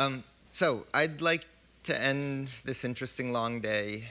[0.00, 1.44] Um, so I'd like
[1.82, 4.04] to end this interesting long day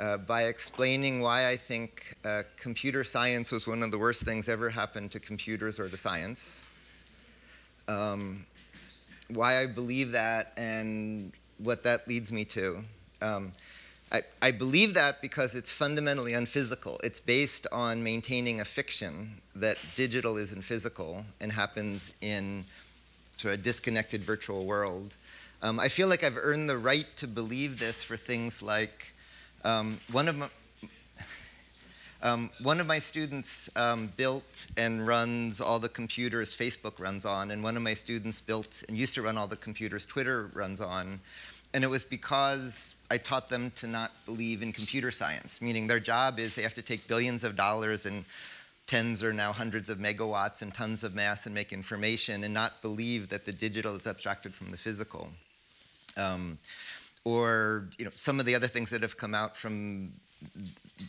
[0.00, 4.48] uh, by explaining why I think uh, computer science was one of the worst things
[4.48, 6.68] ever happened to computers or to science.
[7.86, 8.44] Um,
[9.28, 12.82] why I believe that and what that leads me to.
[13.22, 13.52] Um,
[14.10, 16.98] I, I, believe that because it's fundamentally unphysical.
[17.04, 22.64] It's based on maintaining a fiction that digital isn't physical and happens in
[23.40, 25.16] sort of a disconnected virtual world.
[25.62, 29.12] Um, I feel like I've earned the right to believe this for things like
[29.64, 30.48] um, one of my,
[32.22, 37.50] um, one of my students um, built and runs all the computers Facebook runs on,
[37.50, 40.82] and one of my students built and used to run all the computers Twitter runs
[40.82, 41.18] on.
[41.72, 46.00] And it was because I taught them to not believe in computer science, meaning their
[46.00, 48.24] job is they have to take billions of dollars and
[48.90, 52.82] tens or now hundreds of megawatts and tons of mass and make information and not
[52.82, 55.28] believe that the digital is abstracted from the physical.
[56.16, 56.58] Um,
[57.24, 60.12] or you know, some of the other things that have come out from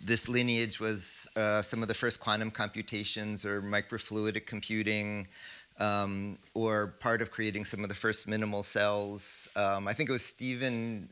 [0.05, 5.27] this lineage was uh, some of the first quantum computations or microfluidic computing,
[5.79, 9.47] um, or part of creating some of the first minimal cells.
[9.55, 11.09] Um, I think it was Stephen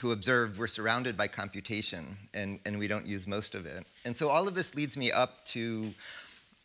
[0.00, 3.84] who observed we're surrounded by computation and, and we don't use most of it.
[4.04, 5.90] And so all of this leads me up to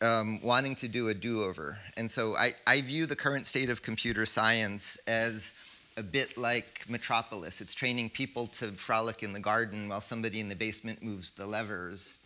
[0.00, 1.78] um, wanting to do a do over.
[1.96, 5.52] And so I, I view the current state of computer science as
[5.96, 7.60] a bit like Metropolis.
[7.60, 11.46] It's training people to frolic in the garden while somebody in the basement moves the
[11.46, 12.16] levers.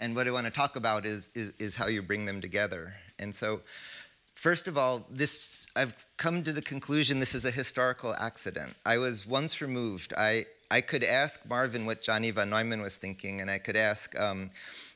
[0.00, 2.94] And what I want to talk about is, is, is how you bring them together.
[3.18, 3.60] And so,
[4.38, 8.74] first of all, this I've come to the conclusion this is a historical accident.
[8.86, 10.12] I was once removed.
[10.16, 14.18] I, I could ask Marvin what Johnny von Neumann was thinking, and I could ask
[14.18, 14.50] um,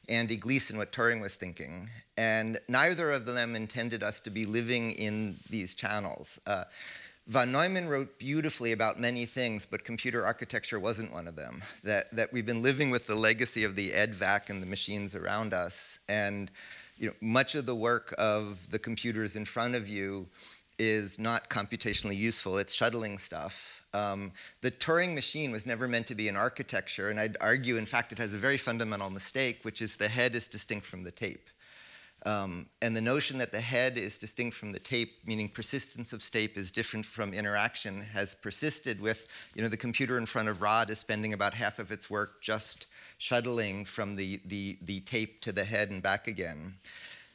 [0.09, 1.89] Andy Gleason what Turing was thinking.
[2.17, 6.41] And neither of them intended us to be living in these channels.
[6.47, 6.65] Uh,
[7.29, 11.63] Von Neumann wrote beautifully about many things, but computer architecture wasn't one of them.
[11.85, 15.55] That, that we've been living with the legacy of the EDVAC and the machines around
[15.55, 16.01] us.
[16.09, 16.51] And
[17.03, 20.29] you know, much of the work of the computers in front of you
[20.79, 23.83] is not computationally useful, it's shuttling stuff.
[23.93, 24.33] Um,
[24.63, 28.13] the Turing machine was never meant to be an architecture, and I'd argue, in fact,
[28.13, 31.51] it has a very fundamental mistake, which is the head is distinct from the tape.
[32.25, 36.23] Um, and the notion that the head is distinct from the tape, meaning persistence of
[36.23, 40.63] state is different from interaction, has persisted with, you know, the computer in front of
[40.63, 42.87] Rod is spending about half of its work just
[43.19, 46.75] shuttling from the, the, the tape to the head and back again.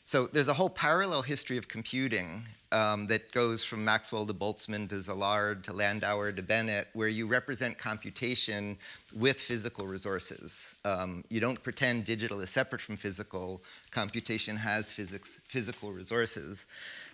[0.08, 2.42] So there's a whole parallel history of computing
[2.72, 7.28] um, that goes from Maxwell to Boltzmann to Szilard to Landauer to Bennett, where you
[7.28, 8.78] represent computation
[9.14, 10.78] with physical resources.
[10.86, 13.62] Um, you don't pretend digital is separate from physical.
[13.92, 16.68] Computation has physics, physical resources.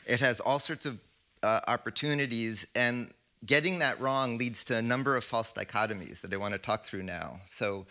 [0.06, 1.00] It has all sorts of
[1.42, 3.10] uh, opportunities, and
[3.48, 6.84] getting that wrong leads to a number of false dichotomies that I want to talk
[6.84, 7.40] through now.
[7.44, 7.88] So,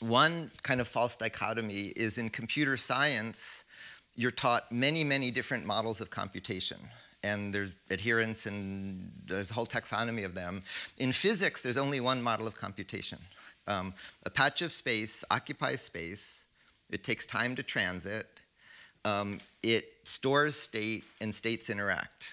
[0.00, 3.65] one kind of false dichotomy is in computer science
[4.16, 6.78] you're taught many, many different models of computation.
[7.22, 10.62] And there's adherence and there's a whole taxonomy of them.
[10.98, 13.18] In physics, there's only one model of computation.
[13.66, 13.94] Um,
[14.24, 16.46] a patch of space occupies space.
[16.90, 18.26] It takes time to transit.
[19.04, 22.28] Um, it stores state and states interact.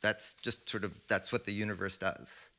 [0.00, 2.50] That's just sort of, that's what the universe does.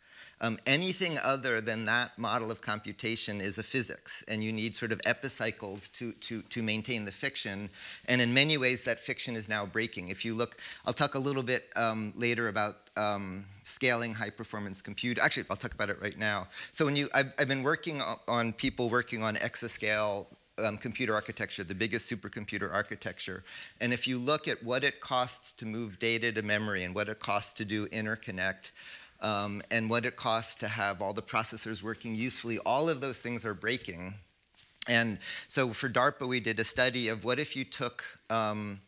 [0.41, 4.91] Um, anything other than that model of computation is a physics, and you need sort
[4.91, 7.69] of epicycles to, to, to maintain the fiction.
[8.07, 10.09] And in many ways, that fiction is now breaking.
[10.09, 14.81] If you look, I'll talk a little bit um, later about um, scaling high performance
[14.81, 15.19] compute.
[15.19, 16.47] Actually, I'll talk about it right now.
[16.71, 20.25] So when you, I've, I've been working on people working on exascale
[20.63, 23.43] um, computer architecture, the biggest supercomputer architecture.
[23.81, 27.09] And if you look at what it costs to move data to memory and what
[27.09, 28.71] it costs to do interconnect,
[29.21, 32.59] um, and what it costs to have all the processors working usefully.
[32.65, 34.13] All of those things are breaking.
[34.87, 38.79] And so for DARPA, we did a study of what if you took um,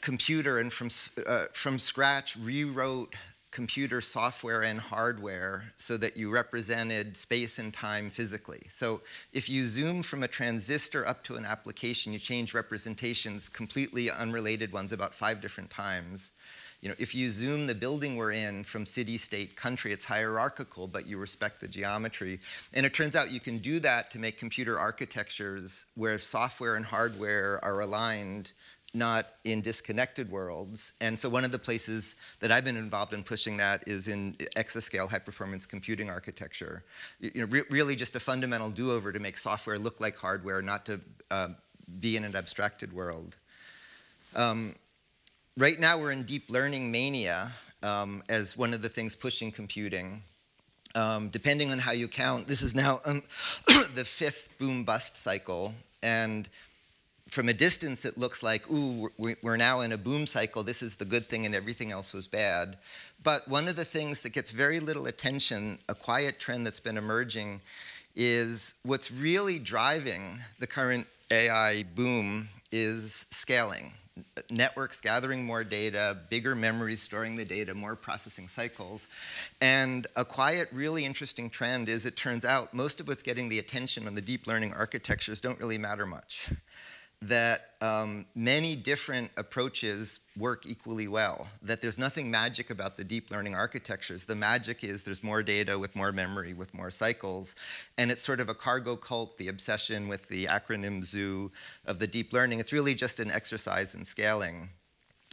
[0.00, 0.88] computer and from,
[1.26, 3.14] uh, from scratch rewrote
[3.58, 8.62] computer software and hardware so that you represented space and time physically.
[8.68, 9.00] So
[9.32, 14.72] if you zoom from a transistor up to an application, you change representations, completely unrelated
[14.72, 16.34] ones, about five different times.
[16.82, 20.86] You know, if you zoom the building we're in from city, state, country, it's hierarchical,
[20.86, 22.38] but you respect the geometry.
[22.74, 26.84] And it turns out you can do that to make computer architectures where software and
[26.84, 28.52] hardware are aligned
[28.94, 30.92] not in disconnected worlds.
[31.00, 34.34] And so one of the places that I've been involved in pushing that is in
[34.56, 36.84] exascale high performance computing architecture.
[37.20, 40.86] You know, re- really just a fundamental do-over to make software look like hardware, not
[40.86, 41.00] to
[41.30, 41.48] uh,
[42.00, 43.36] be in an abstracted world.
[44.34, 44.74] Um,
[45.56, 47.52] right now we're in deep learning mania,
[47.82, 50.22] um, as one of the things pushing computing.
[50.94, 53.22] Um, depending on how you count, this is now um,
[53.94, 55.74] the fifth boom bust cycle.
[56.02, 56.48] And
[57.28, 60.62] from a distance, it looks like, ooh, we're now in a boom cycle.
[60.62, 62.78] This is the good thing, and everything else was bad.
[63.22, 66.96] But one of the things that gets very little attention, a quiet trend that's been
[66.96, 67.60] emerging,
[68.16, 73.92] is what's really driving the current AI boom is scaling.
[74.50, 79.06] Networks gathering more data, bigger memories storing the data, more processing cycles.
[79.60, 83.60] And a quiet, really interesting trend is it turns out most of what's getting the
[83.60, 86.50] attention on the deep learning architectures don't really matter much
[87.20, 93.30] that um, many different approaches work equally well, that there's nothing magic about the deep
[93.30, 94.24] learning architectures.
[94.24, 97.56] The magic is there's more data with more memory, with more cycles,
[97.96, 101.50] and it's sort of a cargo cult, the obsession with the acronym ZOO
[101.86, 102.60] of the deep learning.
[102.60, 104.68] It's really just an exercise in scaling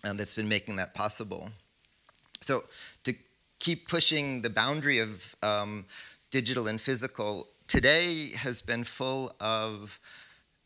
[0.04, 1.52] um, that's been making that possible.
[2.42, 2.64] So
[3.04, 3.14] to
[3.60, 5.86] keep pushing the boundary of um,
[6.32, 10.00] digital and physical, today has been full of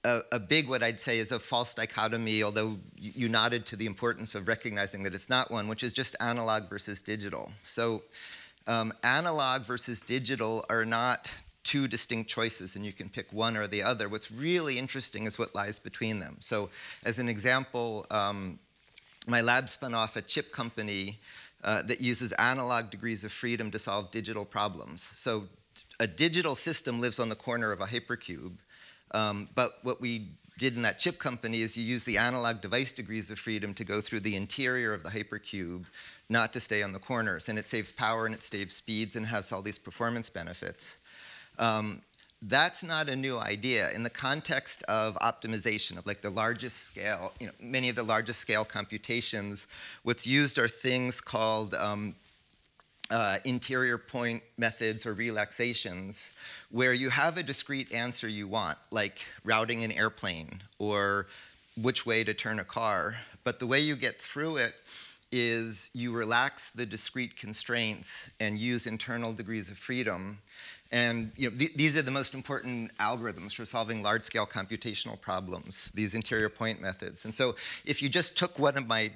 [0.03, 3.85] a, a, big, what I'd say, is a false dichotomy, although you nodded to the
[3.85, 7.51] importance of recognizing that it's not one, which is just analog versus digital.
[7.63, 8.03] So,
[8.67, 11.31] um, analog versus digital are not
[11.63, 14.07] two distinct choices, and you can pick one or the other.
[14.07, 16.37] What's really interesting is what lies between them.
[16.39, 16.69] So,
[17.03, 18.59] as an example, um,
[19.27, 21.19] my lab spun off a chip company
[21.63, 25.01] uh, that uses analog degrees of freedom to solve digital problems.
[25.01, 25.45] So,
[25.99, 28.53] a digital system lives on the corner of a hypercube
[29.11, 30.27] um, but what we
[30.59, 33.83] did in that chip company is you use the analog device degrees of freedom to
[33.83, 35.85] go through the interior of the hypercube,
[36.27, 37.50] not to stay on the corners.
[37.50, 40.97] And it saves power and it saves speeds and has all these performance benefits.
[41.57, 42.01] Um,
[42.44, 47.33] that's not a new idea in the context of optimization of like the largest scale
[47.38, 49.67] you know many of the largest scale computations
[50.03, 52.15] what's used are things called um,
[53.11, 56.33] uh, interior point methods or relaxations
[56.71, 61.27] where you have a discrete answer you want, like routing an airplane or
[61.81, 63.15] which way to turn a car.
[63.44, 64.75] But the way you get through it
[65.31, 70.39] is you relax the discrete constraints and use internal degrees of freedom.
[70.91, 75.19] And you know, th- these are the most important algorithms for solving large scale computational
[75.19, 77.25] problems, these interior point methods.
[77.25, 79.11] And so if you just took one of my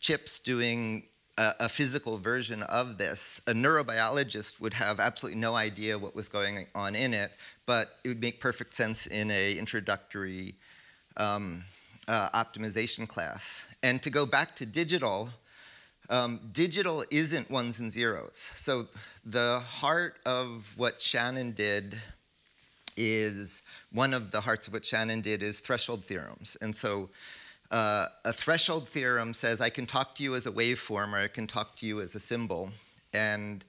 [0.00, 1.04] chips doing
[1.38, 6.28] a, a, physical version of this, a neurobiologist would have absolutely no idea what was
[6.28, 7.32] going on in it,
[7.66, 10.54] but it would make perfect sense in a introductory
[11.16, 11.64] um,
[12.08, 13.66] uh, optimization class.
[13.82, 15.30] And to go back to digital,
[16.10, 18.52] um, digital isn't ones and zeros.
[18.56, 18.88] So
[19.24, 21.96] the heart of what Shannon did
[22.96, 23.62] is
[23.92, 26.56] one of the hearts of what Shannon did is threshold theorems.
[26.60, 27.08] And so
[27.72, 31.28] uh, a threshold theorem says I can talk to you as a waveform or I
[31.28, 32.70] can talk to you as a symbol.
[33.14, 33.64] And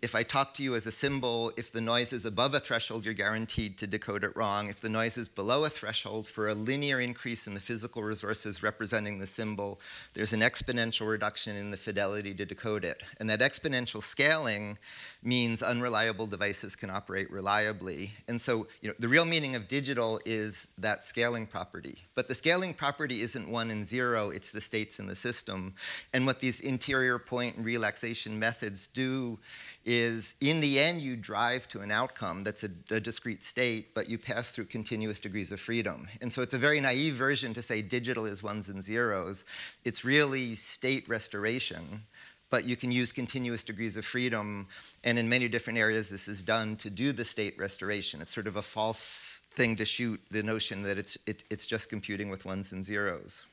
[0.00, 3.04] if I talk to you as a symbol, if the noise is above a threshold,
[3.04, 4.68] you're guaranteed to decode it wrong.
[4.68, 8.62] If the noise is below a threshold, for a linear increase in the physical resources
[8.62, 9.80] representing the symbol,
[10.14, 13.02] there's an exponential reduction in the fidelity to decode it.
[13.18, 14.78] And that exponential scaling
[15.24, 18.12] means unreliable devices can operate reliably.
[18.28, 21.98] And so, you know, the real meaning of digital is that scaling property.
[22.14, 25.74] But the scaling property isn't one and zero, it's the states in the system.
[26.14, 29.40] And what these interior point and relaxation methods do
[29.88, 34.06] is in the end you drive to an outcome that's a, a, discrete state, but
[34.06, 36.06] you pass through continuous degrees of freedom.
[36.20, 39.46] And so it's a very naive version to say digital is ones and zeros.
[39.86, 42.02] It's really state restoration,
[42.50, 44.68] but you can use continuous degrees of freedom.
[45.04, 48.20] And in many different areas, this is done to do the state restoration.
[48.20, 51.88] It's sort of a false thing to shoot the notion that it's, it, it's just
[51.88, 53.46] computing with ones and zeros.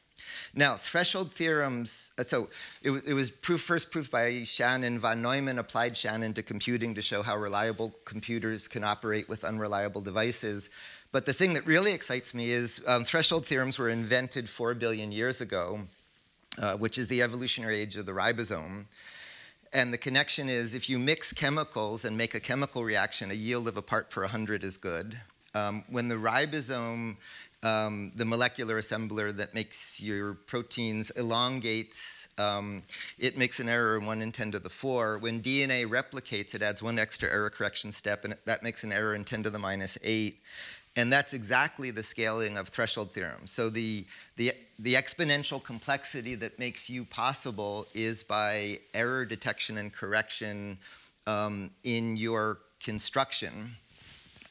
[0.53, 2.49] Now, threshold theorems, uh, so
[2.81, 4.99] it, it was proof, first proved by Shannon.
[4.99, 10.01] Von Neumann applied Shannon to computing to show how reliable computers can operate with unreliable
[10.01, 10.69] devices.
[11.11, 15.11] But the thing that really excites me is um, threshold theorems were invented four billion
[15.11, 15.79] years ago,
[16.61, 18.85] uh, which is the evolutionary age of the ribosome.
[19.73, 23.67] And the connection is if you mix chemicals and make a chemical reaction, a yield
[23.67, 25.19] of a part per 100 is good.
[25.53, 27.15] Um, when the ribosome
[27.65, 32.29] um, the molecular assembler that makes your proteins elongates.
[32.37, 32.83] Um,
[33.17, 35.17] it makes an error in 1 in 10 to the 4.
[35.17, 39.15] When DNA replicates, it adds one extra error correction step, and that makes an error
[39.15, 40.39] in 10 to the minus 8.
[40.95, 43.47] And that's exactly the scaling of threshold theorem.
[43.47, 44.05] So the,
[44.37, 50.77] the, the exponential complexity that makes you possible is by error detection and correction
[51.25, 53.71] um, in your construction.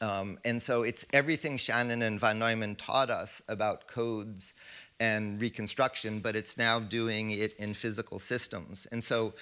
[0.01, 4.53] Um, and so it's everything Shannon and von Neumann taught us about codes
[4.99, 8.87] and reconstruction, but it's now doing it in physical systems.
[8.91, 9.33] And so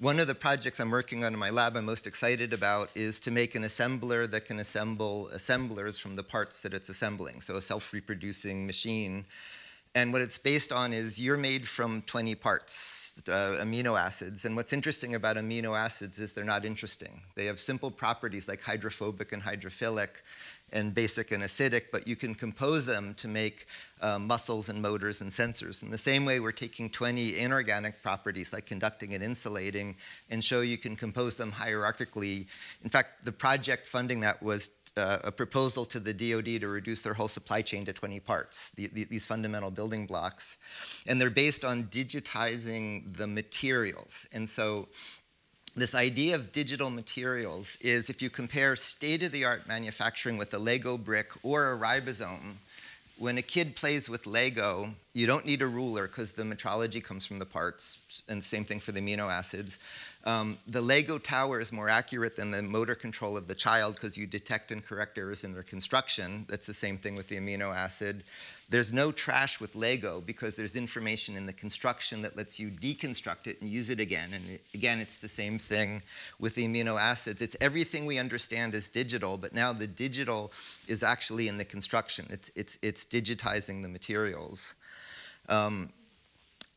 [0.00, 3.18] one of the projects I'm working on in my lab I'm most excited about is
[3.20, 7.56] to make an assembler that can assemble assemblers from the parts that it's assembling, so
[7.56, 9.24] a self-reproducing machine.
[9.94, 14.44] And what it's based on is you're made from 20 parts, uh, amino acids.
[14.44, 17.22] And what's interesting about amino acids is they're not interesting.
[17.34, 20.20] They have simple properties like hydrophobic and hydrophilic,
[20.72, 23.66] and basic and acidic, but you can compose them to make
[24.00, 25.82] uh, muscles and motors and sensors.
[25.82, 29.96] In the same way, we're taking 20 inorganic properties like conducting and insulating
[30.30, 32.46] and show you can compose them hierarchically.
[32.84, 37.02] In fact, the project funding that was uh, a proposal to the DoD to reduce
[37.02, 40.56] their whole supply chain to 20 parts, the, the, these fundamental building blocks.
[41.06, 44.28] And they're based on digitizing the materials.
[44.32, 44.88] And so
[45.76, 50.52] this idea of digital materials is if you compare state of the art manufacturing with
[50.54, 52.56] a Lego brick or a ribosome,
[53.18, 57.26] when a kid plays with Lego, you don't need a ruler because the metrology comes
[57.26, 59.80] from the parts, and same thing for the amino acids.
[60.22, 64.16] Um, the Lego tower is more accurate than the motor control of the child because
[64.16, 66.46] you detect and correct errors in their construction.
[66.48, 68.22] That's the same thing with the amino acid.
[68.70, 73.48] There's no trash with Lego because there's information in the construction that lets you deconstruct
[73.48, 74.28] it and use it again.
[74.32, 76.00] And it, again, it's the same thing
[76.38, 77.42] with the amino acids.
[77.42, 80.52] It's everything we understand is digital, but now the digital
[80.86, 82.26] is actually in the construction.
[82.30, 84.76] It's, it's, it's digitizing the materials.
[85.48, 85.92] Um,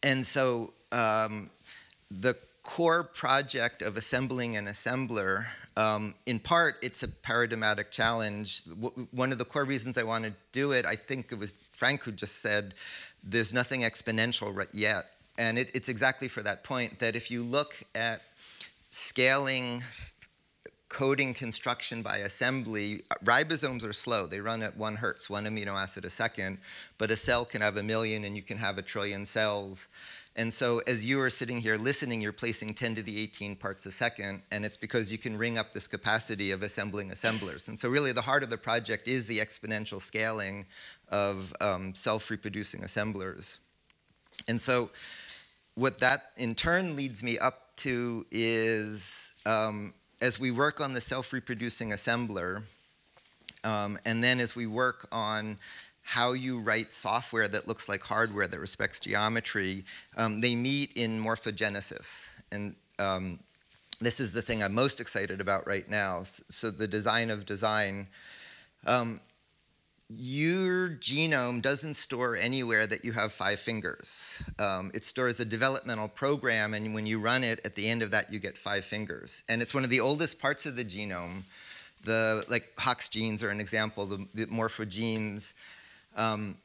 [0.04, 1.50] and so um,
[2.10, 5.46] the core project of assembling an assembler
[5.78, 8.66] um, in part, it's a paradigmatic challenge.
[8.66, 11.54] W- one of the core reasons I want to do it, I think it was
[11.74, 12.74] Frank who just said,
[13.24, 15.12] there's nothing exponential yet.
[15.38, 18.22] And it, it's exactly for that point that if you look at
[18.90, 19.82] scaling
[20.92, 24.28] coding construction by assembly, ribosomes are slow.
[24.28, 26.58] They run at one hertz, one amino acid a second,
[26.98, 29.88] but a cell can have a million and you can have a trillion cells.
[30.36, 33.86] And so as you are sitting here listening, you're placing 10 to the 18 parts
[33.86, 37.70] a second, and it's because you can ring up this capacity of assembling assemblers.
[37.70, 40.66] And so really the heart of the project is the exponential scaling
[41.08, 43.60] of um, self-reproducing assemblers.
[44.50, 44.90] And so
[45.76, 51.02] what that in turn leads me up to is um, as we work on the
[51.02, 52.64] self-reproducing assembler,
[53.64, 55.58] um, and then as we work on
[56.04, 59.84] how you write software that looks like hardware that respects geometry,
[60.18, 62.34] um, they meet in morphogenesis.
[62.52, 63.40] And um,
[64.00, 66.24] this is the thing I'm most excited about right now.
[66.24, 68.08] So, the design of design.
[68.88, 69.22] Um,
[70.18, 74.42] your genome doesn't store anywhere that you have five fingers.
[74.60, 78.12] Um, it stores a developmental program, and when you run it, at the end of
[78.12, 79.44] that, you get five fingers.
[79.50, 81.44] And it's one of the oldest parts of the genome.
[82.04, 84.06] The like Hox genes are an example.
[84.06, 85.54] The, the morphogenes
[86.16, 86.58] um,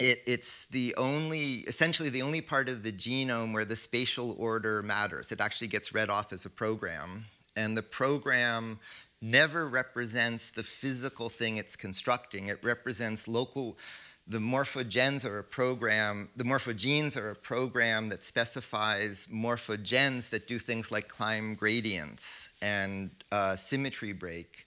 [0.00, 4.82] it, it's the only, essentially the only part of the genome where the spatial order
[4.82, 5.30] matters.
[5.30, 7.24] It actually gets read off as a program.
[7.56, 8.80] And the program
[9.22, 12.48] never represents the physical thing it's constructing.
[12.48, 13.78] It represents local,
[14.26, 20.58] the morphogens are a program, the morphogenes are a program that specifies morphogens that do
[20.58, 24.66] things like climb gradients and uh, symmetry break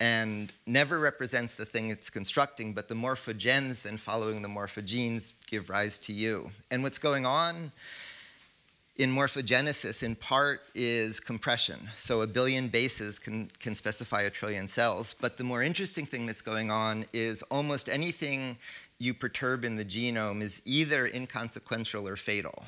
[0.00, 5.70] and never represents the thing it's constructing, but the morphogens and following the morphogenes give
[5.70, 6.50] rise to you.
[6.70, 7.72] And what's going on
[8.96, 11.80] in morphogenesis, in part, is compression.
[11.96, 15.16] So a billion bases can, can specify a trillion cells.
[15.20, 18.56] But the more interesting thing that's going on is almost anything
[18.98, 22.64] you perturb in the genome is either inconsequential or fatal.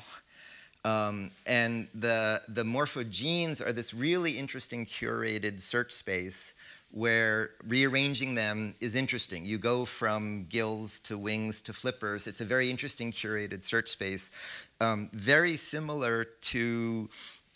[0.83, 6.53] Um, and the, the morphogenes are this really interesting curated search space
[6.91, 9.45] where rearranging them is interesting.
[9.45, 12.27] You go from gills to wings to flippers.
[12.27, 14.31] It's a very interesting curated search space,
[14.79, 17.09] um, very similar to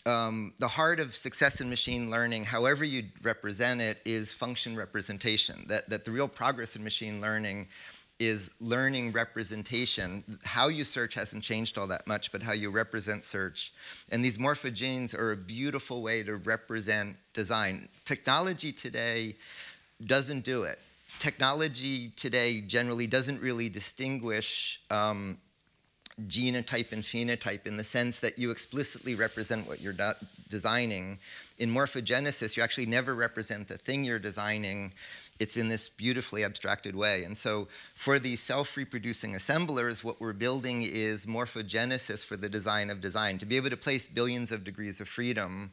[0.06, 5.64] um, the heart of success in machine learning, however you represent it, is function representation.
[5.68, 7.68] That, that the real progress in machine learning
[8.18, 10.22] is learning representation.
[10.44, 13.72] How you search hasn't changed all that much, but how you represent search.
[14.10, 17.88] And these morphogenes are a beautiful way to represent design.
[18.04, 19.34] Technology today
[20.06, 20.78] doesn't do it.
[21.18, 25.38] Technology today generally doesn't really distinguish um,
[26.26, 29.94] genotype and phenotype in the sense that you explicitly represent what you're
[30.48, 31.18] designing.
[31.58, 34.92] In morphogenesis, you actually never represent the thing you're designing
[35.42, 37.24] it's in this beautifully abstracted way.
[37.24, 43.00] And so for these self-reproducing assemblers, what we're building is morphogenesis for the design of
[43.00, 43.38] design.
[43.38, 45.72] To be able to place billions of degrees of freedom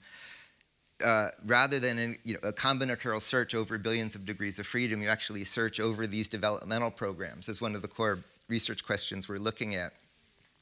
[1.05, 5.03] uh, rather than in, you know, a combinatorial search over billions of degrees of freedom,
[5.03, 9.37] you actually search over these developmental programs as one of the core research questions we're
[9.37, 9.93] looking at.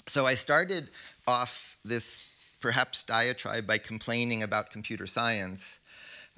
[0.07, 0.89] So I started
[1.27, 2.29] off this
[2.61, 5.79] perhaps diatribe by complaining about computer science.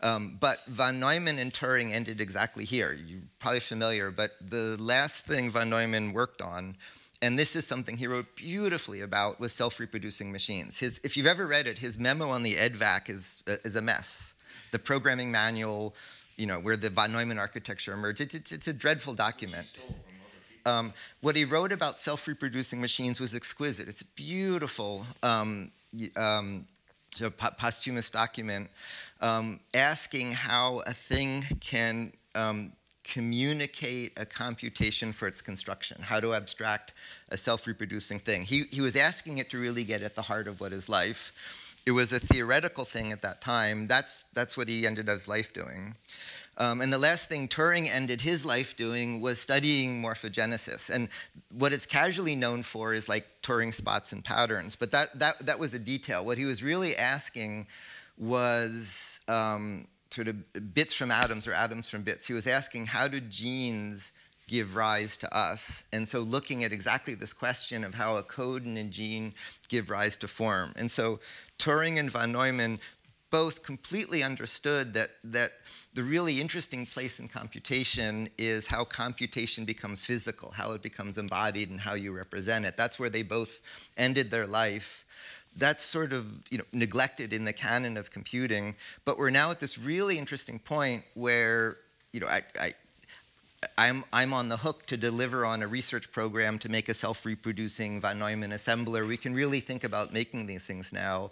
[0.01, 2.93] Um, but von Neumann and Turing ended exactly here.
[2.93, 6.77] You're probably familiar, but the last thing von Neumann worked on,
[7.21, 10.77] and this is something he wrote beautifully about, was self-reproducing machines.
[10.77, 13.81] His, if you've ever read it, his memo on the EDVAC is, uh, is a
[13.81, 14.35] mess.
[14.71, 15.95] The programming manual,
[16.37, 19.77] you know, where the von Neumann architecture emerged, it's, it's, it's a dreadful document.
[20.69, 23.87] Um, what he wrote about self-reproducing machines was exquisite.
[23.87, 25.71] It's a beautiful um,
[26.15, 26.67] um,
[27.57, 28.69] posthumous document
[29.21, 32.71] um, asking how a thing can um,
[33.03, 36.93] communicate a computation for its construction, how to abstract
[37.29, 38.43] a self-reproducing thing.
[38.43, 41.21] He, he was asking it to really get at the heart of what is life.
[41.85, 43.87] It was a theoretical thing at that time.
[43.87, 45.95] That's, that's what he ended his life doing.
[46.59, 50.89] Um, and the last thing Turing ended his life doing was studying morphogenesis.
[50.89, 51.07] And
[51.53, 54.75] what it's casually known for is like Turing spots and patterns.
[54.75, 56.25] But that, that, that was a detail.
[56.25, 57.67] What he was really asking
[58.17, 62.27] was um, sort of bits from atoms or atoms from bits.
[62.27, 64.11] He was asking how do genes
[64.49, 65.85] give rise to us?
[65.93, 69.33] And so looking at exactly this question of how a code and a gene
[69.69, 70.73] give rise to form.
[70.75, 71.19] And so
[71.59, 72.79] Turing and von Neumann
[73.31, 75.51] both completely understood that, that
[75.93, 81.69] the really interesting place in computation is how computation becomes physical, how it becomes embodied,
[81.69, 82.75] and how you represent it.
[82.75, 83.61] That's where they both
[83.97, 85.05] ended their life.
[85.55, 89.59] That's sort of you know, neglected in the canon of computing, but we're now at
[89.59, 91.77] this really interesting point where
[92.13, 92.73] you know, I, I
[93.77, 97.99] I'm, I'm on the hook to deliver on a research program to make a self-reproducing
[97.99, 99.05] von Neumann assembler.
[99.05, 101.31] We can really think about making these things now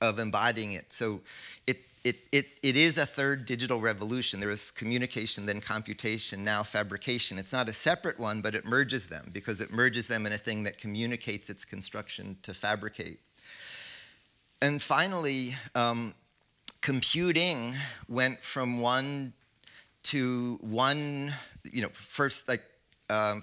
[0.00, 0.92] of embodying it.
[0.92, 1.20] So
[1.66, 4.40] it, it, it, it is a third digital revolution.
[4.40, 7.38] There is communication, then computation, now fabrication.
[7.38, 10.38] It's not a separate one, but it merges them because it merges them in a
[10.38, 13.20] thing that communicates its construction to fabricate.
[14.62, 16.14] And finally, um,
[16.80, 17.74] computing
[18.08, 19.32] went from one
[20.04, 21.32] to one,
[21.64, 22.62] you know, first like
[23.10, 23.40] uh,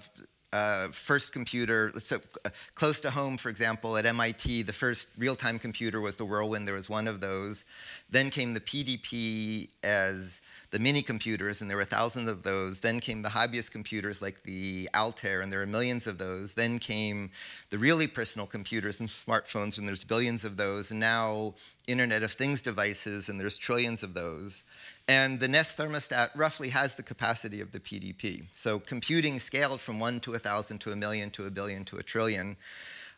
[0.56, 5.58] uh, first computer, so uh, close to home, for example, at MIT, the first real-time
[5.58, 6.66] computer was the Whirlwind.
[6.66, 7.64] There was one of those.
[8.08, 10.40] Then came the PDP as
[10.76, 12.82] the mini computers, and there were thousands of those.
[12.82, 16.52] Then came the hobbyist computers like the Altair, and there are millions of those.
[16.52, 17.30] Then came
[17.70, 20.90] the really personal computers and smartphones, and there's billions of those.
[20.90, 21.54] And now
[21.86, 24.64] Internet of Things devices, and there's trillions of those.
[25.08, 28.44] And the Nest thermostat roughly has the capacity of the PDP.
[28.52, 31.96] So computing scaled from one to a thousand to a million to a billion to
[31.96, 32.54] a trillion.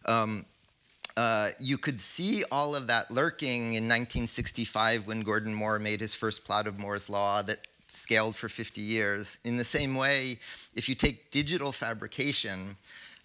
[0.06, 0.46] Um,
[1.18, 6.14] uh, you could see all of that lurking in 1965 when Gordon Moore made his
[6.14, 9.40] first plot of Moore's law that scaled for 50 years.
[9.44, 10.38] In the same way,
[10.76, 12.76] if you take digital fabrication,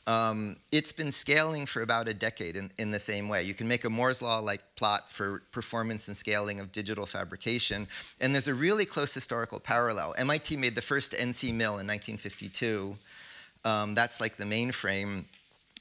[0.08, 3.44] um, it's been scaling for about a decade in, in the same way.
[3.44, 7.88] You can make a Moore's law-like plot for performance and scaling of digital fabrication,
[8.20, 10.16] and there's a really close historical parallel.
[10.18, 12.96] MIT made the first NC mill in 1952.
[13.66, 15.26] Um, that's like the mainframe.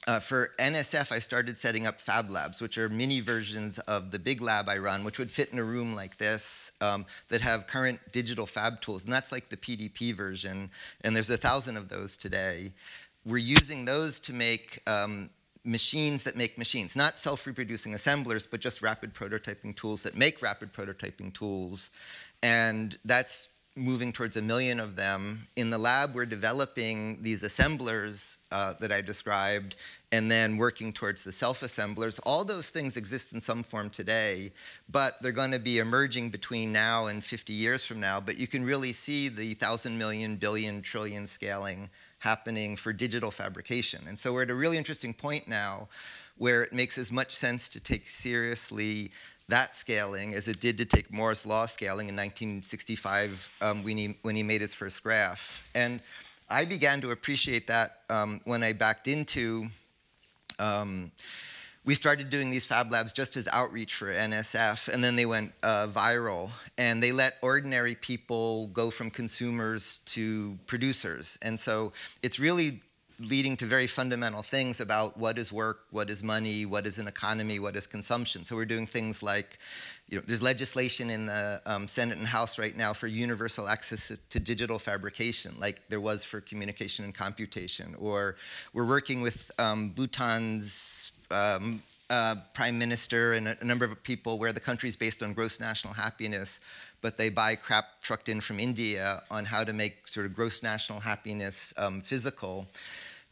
[0.05, 4.19] Uh, for NSF, I started setting up fab labs, which are mini versions of the
[4.19, 7.67] big lab I run, which would fit in a room like this, um, that have
[7.67, 9.05] current digital fab tools.
[9.05, 10.69] And that's like the PDP version.
[11.01, 12.73] And there's a thousand of those today
[13.25, 15.29] we're using those to make um,
[15.63, 20.73] machines that make machines, not self-reproducing assemblers, but just rapid prototyping tools that make rapid
[20.73, 21.89] prototyping tools.
[22.41, 25.47] And that's moving towards a million of them.
[25.55, 29.75] In the lab, we're developing these assemblers uh, that I described,
[30.11, 32.19] and then working towards the self-assemblers.
[32.19, 34.51] All those things exist in some form today,
[34.89, 38.19] but they're going to be emerging between now and 50 years from now.
[38.19, 44.01] But you can really see the thousand million, billion, trillion scaling happening for digital fabrication.
[44.07, 45.89] And so we're at a really interesting point now
[46.37, 49.11] where it makes as much sense to take seriously
[49.49, 54.17] that scaling as it did to take Moore's law scaling in 1965 um, when, he,
[54.21, 55.69] when he made his first graph.
[55.75, 56.01] And
[56.49, 59.67] I began to appreciate that um, when I backed into
[60.59, 61.11] um,
[61.85, 65.51] we started doing these fab labs just as outreach for NSF, and then they went
[65.63, 66.49] uh, viral.
[66.77, 71.37] And they let ordinary people go from consumers to producers.
[71.41, 72.81] And so it's really
[73.23, 77.07] leading to very fundamental things about what is work, what is money, what is an
[77.07, 78.43] economy, what is consumption.
[78.43, 79.59] So we're doing things like,
[80.09, 84.17] you know, there's legislation in the um, Senate and House right now for universal access
[84.29, 87.95] to digital fabrication, like there was for communication and computation.
[87.99, 88.35] Or
[88.73, 94.37] we're working with um, Bhutan's um, uh, prime minister and a, a, number of people
[94.37, 96.59] where the country is based on gross national happiness,
[97.01, 100.61] but they buy crap trucked in from India on how to make sort of gross
[100.61, 102.67] national happiness um, physical.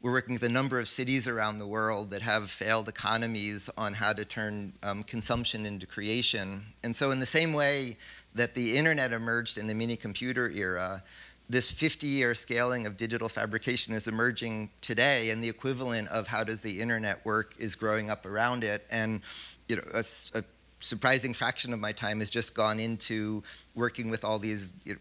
[0.01, 3.93] We're working with a number of cities around the world that have failed economies on
[3.93, 6.63] how to turn um, consumption into creation.
[6.83, 7.97] And so, in the same way
[8.33, 11.03] that the internet emerged in the mini computer era,
[11.49, 16.43] this 50 year scaling of digital fabrication is emerging today, and the equivalent of how
[16.43, 18.87] does the internet work is growing up around it.
[18.89, 19.21] And
[19.67, 20.43] you know, a, a
[20.79, 23.43] surprising fraction of my time has just gone into
[23.75, 24.99] working with all these you know,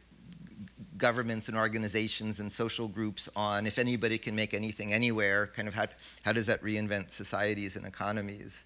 [1.00, 5.74] governments and organizations and social groups on if anybody can make anything anywhere, kind of
[5.74, 5.86] how,
[6.24, 8.64] how does that reinvent societies and economies.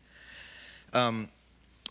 [0.93, 1.29] Um,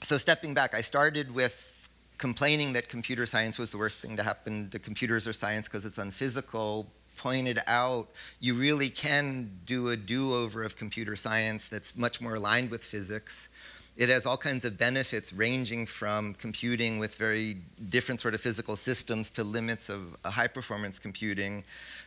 [0.01, 4.23] so stepping back, I started with complaining that computer science was the worst thing to
[4.23, 9.97] happen to computers or science because it's unphysical, pointed out you really can do a
[9.97, 13.49] do-over of computer science that's much more aligned with physics
[13.95, 17.57] it has all kinds of benefits ranging from computing with very
[17.89, 21.63] different sort of physical systems to limits of uh, high performance computing.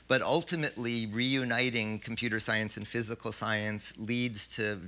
[0.09, 4.81] But ultimately, reuniting computer science and physical science leads to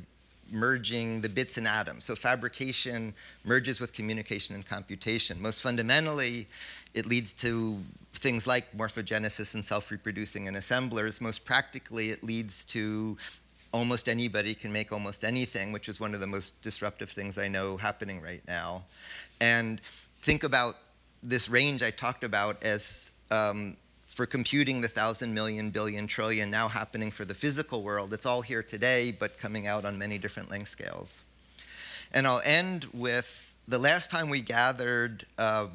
[0.51, 2.05] merging the bits and atoms.
[2.05, 5.41] So fabrication merges with communication and computation.
[5.41, 6.49] Most fundamentally,
[6.95, 7.79] it leads to
[8.15, 11.21] things like morphogenesis and self-reproducing and assemblers.
[11.21, 13.17] Most practically, it leads to
[13.73, 17.49] almost anybody can make almost anything, which is one of the most disruptive things I
[17.49, 18.85] know happening right now.
[19.41, 19.81] And
[20.21, 20.77] think about
[21.23, 23.77] this range I talked about as um,
[24.07, 28.13] for computing the thousand million billion trillion now happening for the physical world.
[28.15, 31.23] It's all here today, but coming out on many different length scales.
[32.13, 35.27] And I'll end with the last time we gathered.
[35.37, 35.69] Uh,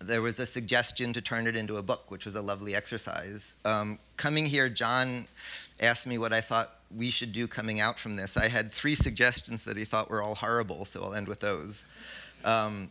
[0.00, 3.56] there was a suggestion to turn it into a book, which was a lovely exercise.
[3.64, 5.26] Um, coming here, John
[5.80, 8.36] asked me what I thought we should do coming out from this.
[8.36, 11.84] I had three suggestions that he thought were all horrible, so I'll end with those.
[12.44, 12.90] Um,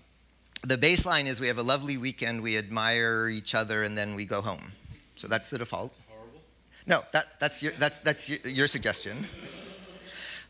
[0.65, 4.25] the baseline is we have a lovely weekend, we admire each other, and then we
[4.25, 4.71] go home.
[5.15, 5.93] So that's the default.
[6.09, 6.41] Horrible?
[6.87, 9.25] No, that, that's, your, that's, that's your, your suggestion.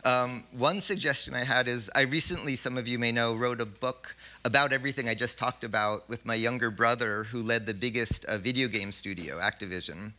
[0.05, 3.65] Um, one suggestion I had is I recently, some of you may know, wrote a
[3.65, 8.25] book about everything I just talked about with my younger brother who led the biggest
[8.25, 10.11] uh, video game studio, Activision.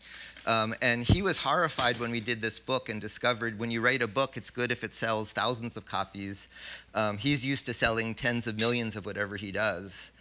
[0.47, 4.03] Um, and he was horrified when we did this book and discovered when you write
[4.03, 6.49] a book, it's good if it sells thousands of copies.
[6.95, 10.13] Um, he's used to selling tens of millions of whatever he does.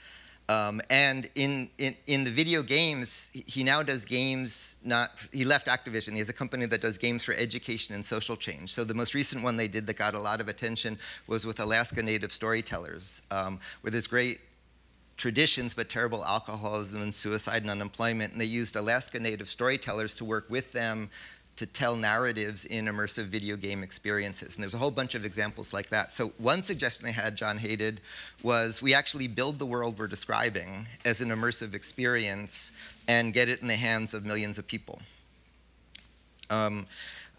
[0.49, 5.67] Um, and in, in, in, the video games, he now does games, not, he left
[5.67, 6.11] Activision.
[6.11, 8.73] He has a company that does games for education and social change.
[8.73, 11.61] So the most recent one they did that got a lot of attention was with
[11.61, 14.39] Alaska Native storytellers, um, where there's great
[15.23, 18.33] traditions, but terrible alcoholism and suicide and unemployment.
[18.33, 21.09] And they used Alaska Native storytellers to work with them
[21.55, 24.57] to tell narratives in immersive video game experiences.
[24.57, 26.13] And there's a whole bunch of examples like that.
[26.13, 28.01] So one suggestion I had, John hated,
[28.43, 32.73] was we actually build the world we're describing as an immersive experience
[33.07, 35.01] and get it in the hands of millions of people.
[36.49, 36.85] Um,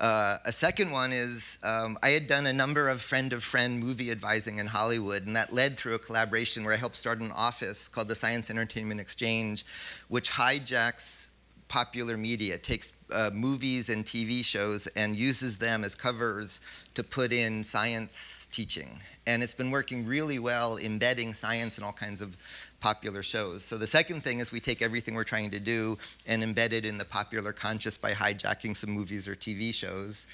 [0.01, 3.79] uh, a second one is um, I had done a number of friend of friend
[3.79, 7.31] movie advising in Hollywood, and that led through a collaboration where I helped start an
[7.33, 9.65] office called the Science Entertainment Exchange,
[10.09, 11.29] which hijacks
[11.69, 16.61] popular media, takes uh, movies and TV shows and uses them as covers
[16.95, 19.01] to put in science teaching.
[19.27, 22.37] And it's been working really well, embedding science in all kinds of
[22.85, 23.65] popular shows.
[23.65, 26.85] So the second thing is we take everything we're trying to do and embed it
[26.85, 30.27] in the popular conscious by hijacking some movies or TV shows.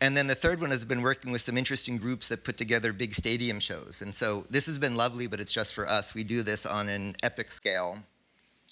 [0.00, 2.94] And then the third one has been working with some interesting groups that put together
[2.94, 4.00] big stadium shows.
[4.00, 6.14] And so this has been lovely, but it's just for us.
[6.14, 7.98] We do this on an epic scale.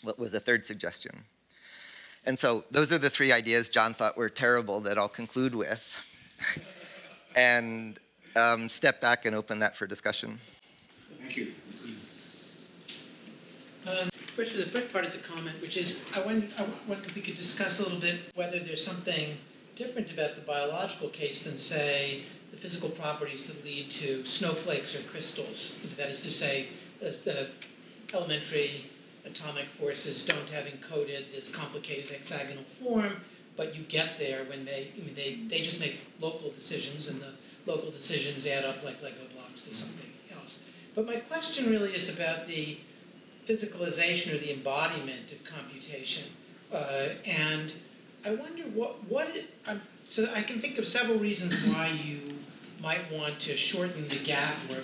[0.02, 1.12] What was the third suggestion?
[2.24, 5.84] And so those are the three ideas John thought were terrible that I'll conclude with.
[7.36, 8.00] and
[8.36, 10.38] um, step back and open that for discussion.
[11.20, 11.52] Thank you.
[14.34, 17.20] First, the first part, it's a comment, which is I wonder, I wonder if we
[17.20, 19.36] could discuss a little bit whether there's something
[19.76, 25.02] different about the biological case than, say, the physical properties that lead to snowflakes or
[25.10, 25.84] crystals.
[25.98, 26.68] That is to say,
[27.00, 27.48] the
[28.14, 28.86] elementary
[29.26, 33.12] atomic forces don't have encoded this complicated hexagonal form,
[33.54, 37.20] but you get there when they, I mean, they, they just make local decisions, and
[37.20, 37.32] the
[37.70, 40.64] local decisions add up like Lego blocks to something else.
[40.94, 42.78] But my question really is about the
[43.46, 46.30] physicalization or the embodiment of computation.
[46.72, 47.72] Uh, and
[48.24, 49.46] I wonder what, what it,
[50.04, 52.20] so I can think of several reasons why you
[52.80, 54.82] might want to shorten the gap or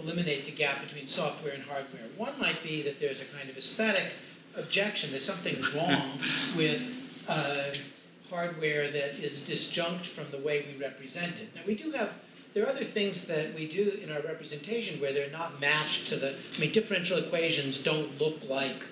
[0.00, 2.02] eliminate the gap between software and hardware.
[2.16, 4.12] One might be that there's a kind of aesthetic
[4.56, 5.10] objection.
[5.10, 6.18] There's something wrong
[6.56, 7.72] with uh,
[8.30, 11.54] hardware that is disjunct from the way we represent it.
[11.54, 12.18] Now, we do have
[12.54, 16.16] there are other things that we do in our representation where they're not matched to
[16.16, 18.84] the, I mean, differential equations don't look like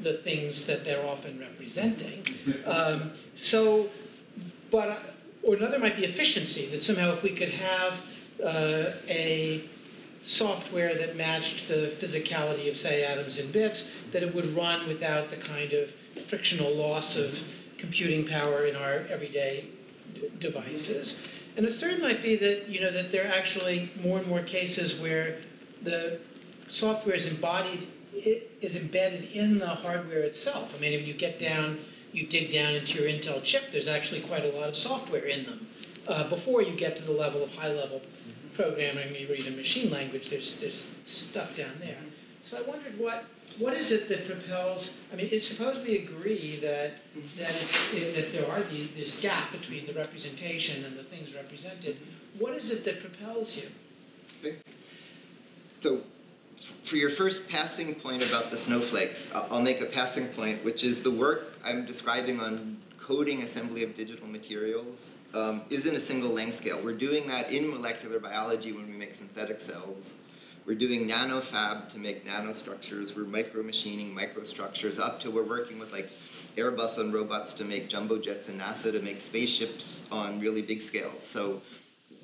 [0.00, 2.26] the things that they're often representing.
[2.66, 3.88] Um, so,
[4.72, 4.96] but, uh,
[5.44, 7.92] or another might be efficiency, that somehow if we could have
[8.42, 9.62] uh, a
[10.22, 15.30] software that matched the physicality of, say, atoms and bits, that it would run without
[15.30, 19.66] the kind of frictional loss of computing power in our everyday
[20.40, 21.28] devices.
[21.56, 24.42] And a third might be that, you know, that there are actually more and more
[24.42, 25.38] cases where
[25.82, 26.18] the
[26.68, 30.76] software is embodied, it is embedded in the hardware itself.
[30.76, 31.78] I mean, if you get down,
[32.12, 35.44] you dig down into your Intel chip, there's actually quite a lot of software in
[35.44, 35.66] them.
[36.06, 38.02] Uh, before you get to the level of high level
[38.54, 41.98] programming or even machine language, there's, there's stuff down there.
[42.42, 43.24] So I wondered what,
[43.58, 46.98] what is it that propels, I mean, it's suppose we agree that,
[47.38, 51.96] that it's, that there are the, this gap between the representation and the things represented.
[52.38, 54.54] What is it that propels you?
[55.80, 56.00] So,
[56.56, 60.64] f- for your first passing point about the snowflake, I'll I'll make a passing point,
[60.64, 66.00] which is the work I'm describing on coding assembly of digital materials um, isn't a
[66.00, 66.80] single length scale.
[66.82, 70.16] We're doing that in molecular biology when we make synthetic cells.
[70.66, 73.14] We're doing nanofab to make nanostructures.
[73.14, 76.08] We're micro machining microstructures up to we're working with like
[76.56, 80.80] Airbus on robots to make jumbo jets and NASA to make spaceships on really big
[80.80, 81.22] scales.
[81.22, 81.60] So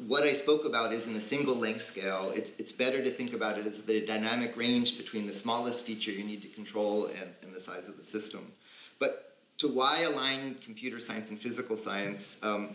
[0.06, 2.32] what I spoke about isn't a single length scale.
[2.34, 6.10] It's, it's better to think about it as the dynamic range between the smallest feature
[6.10, 8.52] you need to control and, and the size of the system.
[8.98, 12.70] But to why align computer science and physical science, um,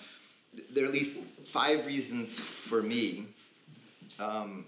[0.71, 3.25] there are at least five reasons for me.
[4.19, 4.65] Um,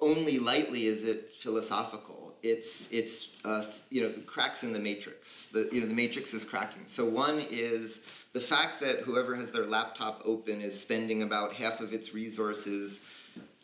[0.00, 2.34] only lightly is it philosophical.
[2.42, 5.48] It's it's uh, you know cracks in the matrix.
[5.48, 6.82] The you know the matrix is cracking.
[6.86, 11.80] So one is the fact that whoever has their laptop open is spending about half
[11.80, 13.06] of its resources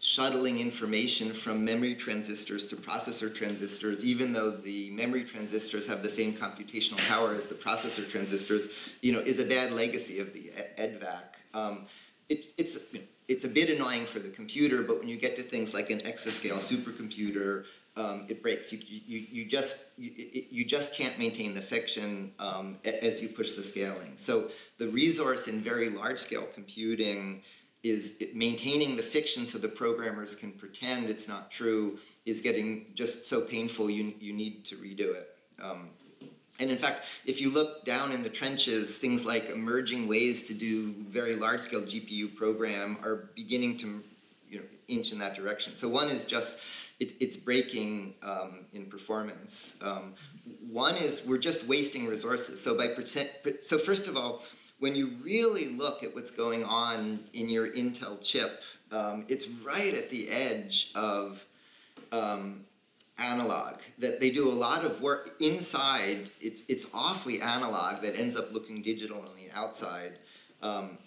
[0.02, 6.09] shuttling information from memory transistors to processor transistors, even though the memory transistors have the
[6.09, 10.50] same computational power as the processor transistors, you know, is a bad legacy of the
[10.78, 11.54] EDVAC.
[11.54, 11.87] Um,
[12.30, 12.94] it, it's
[13.30, 15.98] it's a bit annoying for the computer, but when you get to things like an
[15.98, 17.64] exascale supercomputer,
[17.96, 18.72] um, it breaks.
[18.72, 20.10] You, you, you just you,
[20.50, 24.16] you just can't maintain the fiction um, as you push the scaling.
[24.16, 27.42] So the resource in very large scale computing
[27.84, 33.26] is maintaining the fiction so the programmers can pretend it's not true is getting just
[33.26, 35.28] so painful you, you need to redo it.
[35.62, 35.90] Um,
[36.58, 40.54] and in fact, if you look down in the trenches, things like emerging ways to
[40.54, 44.02] do very large scale GPU program are beginning to
[44.48, 45.74] you know, inch in that direction.
[45.74, 46.62] So one is just
[46.98, 49.78] it, it's breaking um, in performance.
[49.82, 50.14] Um,
[50.70, 52.60] one is we're just wasting resources.
[52.60, 54.42] So by percent, so first of all,
[54.80, 59.94] when you really look at what's going on in your Intel chip, um, it's right
[59.96, 61.44] at the edge of
[62.12, 62.64] um,
[63.20, 63.76] analog.
[63.98, 66.30] That they do a lot of work inside.
[66.40, 70.12] It's it's awfully analog that ends up looking digital on the outside.
[70.62, 70.98] Um,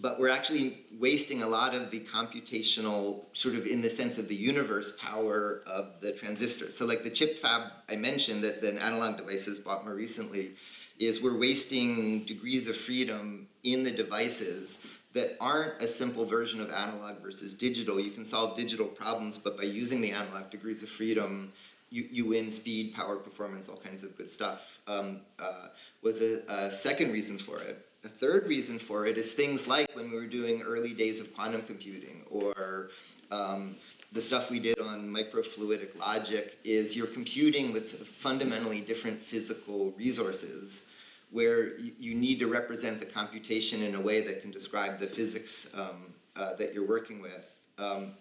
[0.00, 4.28] but we're actually wasting a lot of the computational sort of in the sense of
[4.28, 6.76] the universe power of the transistors.
[6.76, 10.52] So like the chip fab I mentioned that the Analog Devices bought more recently
[10.98, 16.70] is we're wasting degrees of freedom in the devices that aren't a simple version of
[16.70, 18.00] analog versus digital.
[18.00, 21.52] You can solve digital problems, but by using the analog degrees of freedom,
[21.90, 24.80] you, you win speed, power, performance, all kinds of good stuff.
[24.88, 25.68] Um, uh,
[26.02, 27.86] was a, a second reason for it.
[28.04, 31.32] A third reason for it is things like when we were doing early days of
[31.34, 32.90] quantum computing or
[33.30, 33.76] um,
[34.12, 40.90] the stuff we did on microfluidic logic is you're computing with fundamentally different physical resources
[41.34, 45.68] where you, need to represent the computation in a way that can describe the physics
[45.76, 47.60] um, uh, that you're working with.
[47.76, 48.12] Um,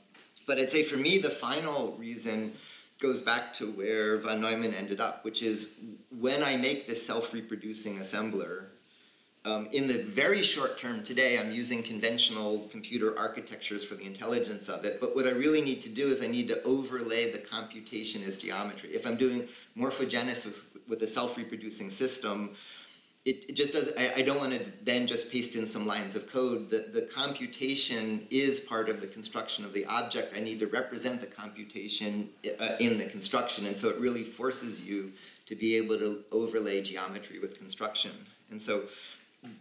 [0.48, 2.54] but I'd say for me, the final reason
[3.00, 5.76] goes back to where von Neumann ended up, which is
[6.20, 8.66] when I make this self-reproducing assembler,
[9.46, 14.70] um, in the very short term today, I'm using conventional computer architectures for the intelligence
[14.70, 15.00] of it.
[15.00, 18.38] But what I really need to do is I need to overlay the computation as
[18.38, 18.90] geometry.
[18.90, 19.48] If I'm doing
[19.78, 22.56] morphogenesis with, with a self-reproducing system,
[23.26, 23.94] it, just does.
[23.98, 26.70] I, I don't want to then just paste in some lines of code.
[26.70, 30.36] The, the computation is part of the construction of the object.
[30.36, 34.86] I need to represent the computation uh, in the construction, and so it really forces
[34.86, 35.14] you
[35.46, 38.12] to be able to overlay geometry with construction.
[38.50, 38.84] And so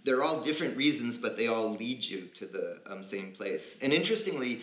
[0.05, 3.79] they're all different reasons, but they all lead you to the um, same place.
[3.83, 4.61] And interestingly,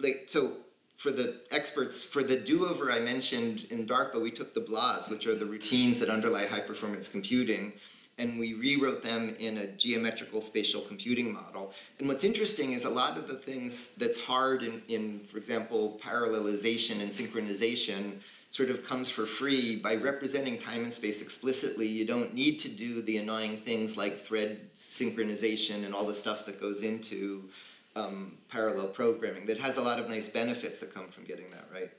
[0.00, 0.52] like so
[0.96, 5.26] for the experts, for the do-over I mentioned in DARPA, we took the BLAS, which
[5.26, 7.72] are the routines that underlie high-performance computing,
[8.18, 11.72] and we rewrote them in a geometrical spatial computing model.
[11.98, 15.98] And what's interesting is a lot of the things that's hard in, in for example,
[16.02, 21.88] parallelization and synchronization sort of comes for free by representing time and space explicitly.
[21.88, 26.46] You don't need to do the annoying things like thread synchronization and all the stuff
[26.46, 27.48] that goes into
[27.96, 29.46] um, parallel programming.
[29.46, 31.90] That has a lot of nice benefits that come from getting that right.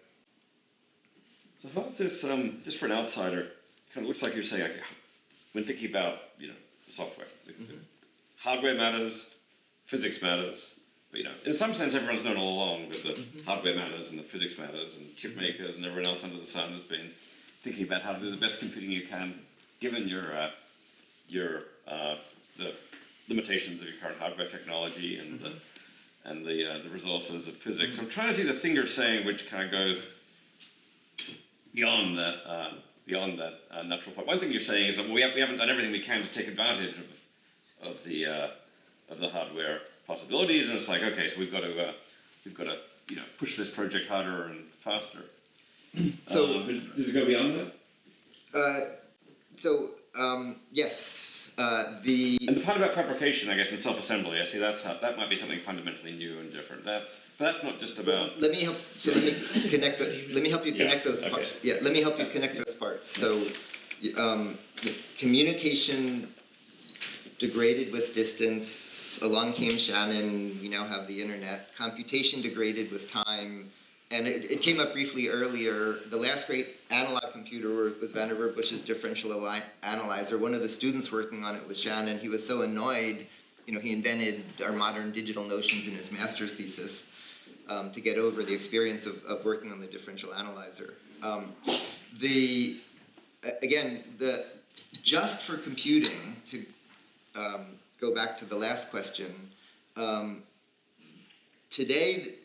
[1.62, 2.23] So how's this?
[2.23, 3.47] Um, just for an outsider,
[3.93, 4.80] kind of looks like you're saying, okay,
[5.56, 6.54] when thinking about you know
[6.86, 7.65] the software, mm-hmm.
[7.65, 7.78] the
[8.38, 9.34] hardware matters,
[9.86, 10.78] physics matters.
[11.12, 13.46] But, you know, in some sense, everyone's known all along that the mm-hmm.
[13.50, 16.72] hardware matters and the physics matters, and chip makers and everyone else under the sun
[16.72, 17.10] has been
[17.62, 19.39] thinking about how to do the best computing you can,
[19.80, 20.52] given your uh,
[21.30, 22.15] your uh,
[22.58, 22.74] the
[23.30, 25.46] limitations of your current hardware technology and mm-hmm.
[25.46, 27.96] the and the uh, the resources of physics.
[27.96, 28.06] Mm-hmm.
[28.06, 30.12] I'm trying to see the thing you're saying, which kind of goes
[31.74, 32.36] beyond that.
[32.46, 32.72] Uh,
[33.06, 34.28] beyond that uh, natural point.
[34.28, 36.30] One thing you're saying is that we, have, we haven't done everything we can to
[36.30, 37.22] take advantage of,
[37.89, 38.48] of the uh,
[39.10, 41.91] of the hardware possibilities, and it's like, okay, so we've got to uh,
[42.44, 42.78] we've got to
[43.10, 45.20] you know push this project harder and faster.
[46.26, 48.60] So um, does it go beyond that?
[48.60, 48.80] Uh,
[49.56, 54.41] so um, yes, uh, the and the part about fabrication, I guess, and self-assembly.
[54.41, 56.84] I see that's how, that might be something fundamentally new and different.
[56.84, 58.39] That's but that's not just about.
[58.41, 58.75] Let me help.
[58.75, 59.99] So let me connect.
[59.99, 61.32] The, let me help you connect yeah, those okay.
[61.32, 61.63] parts.
[61.63, 63.08] Yeah, let me help you connect those parts.
[63.08, 63.41] So,
[64.17, 64.58] um,
[65.17, 66.28] communication
[67.39, 69.21] degraded with distance.
[69.21, 70.60] Along came Shannon.
[70.62, 71.75] We now have the internet.
[71.78, 73.69] Computation degraded with time.
[74.15, 75.95] And it, it came up briefly earlier.
[76.10, 79.34] The last great analog computer was Vannevar Bush's differential
[79.84, 80.38] analyzer.
[80.38, 82.17] One of the students working on it was Shannon.
[82.17, 83.25] He was so annoyed.
[83.65, 87.13] You know, he invented our modern digital notions in his master's thesis
[87.67, 90.93] um, to get over the experience of, of working on the differential analyzer.
[91.21, 91.51] Um,
[92.17, 92.80] the
[93.62, 94.45] again, the
[95.01, 96.65] just for computing to
[97.36, 97.65] um,
[97.99, 99.34] go back to the last question.
[99.97, 100.43] Um,
[101.69, 102.36] today,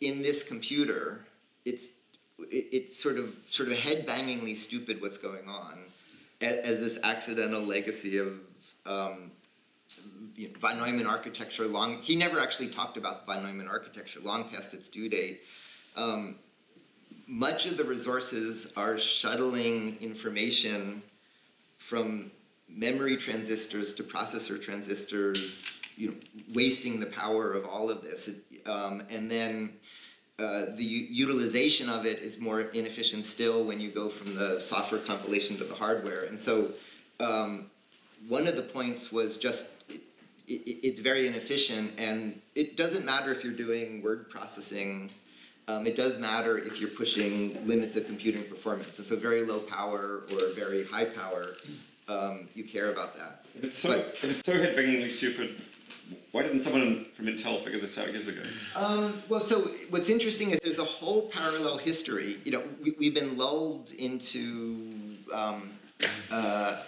[0.00, 1.24] in this computer,
[1.64, 1.94] it's
[2.38, 5.78] it's sort of sort of head bangingly stupid what's going on,
[6.40, 8.40] as this accidental legacy of
[8.86, 9.30] um,
[10.36, 11.66] you know, von Neumann architecture.
[11.66, 15.42] Long he never actually talked about the von Neumann architecture long past its due date.
[15.96, 16.36] Um,
[17.26, 21.02] much of the resources are shuttling information
[21.76, 22.30] from
[22.68, 26.14] memory transistors to processor transistors, you know,
[26.54, 28.28] wasting the power of all of this.
[28.28, 29.74] It, um, and then
[30.38, 35.00] uh, the utilization of it is more inefficient still when you go from the software
[35.00, 36.24] compilation to the hardware.
[36.24, 36.70] And so
[37.20, 37.66] um,
[38.28, 40.00] one of the points was just it,
[40.48, 45.10] it, it's very inefficient, and it doesn't matter if you're doing word processing.
[45.68, 48.98] Um, it does matter if you're pushing limits of computing performance.
[48.98, 51.52] And so very low power or very high power
[52.10, 53.44] um, you care about that.
[53.54, 55.60] If it's so, but, if it's so headbangingly stupid,
[56.32, 58.42] why didn't someone from Intel figure this out years ago?
[58.76, 62.34] Um, well, so what's interesting is there's a whole parallel history.
[62.44, 64.92] You know, we, have been lulled into
[65.34, 65.70] um,
[66.30, 66.82] uh,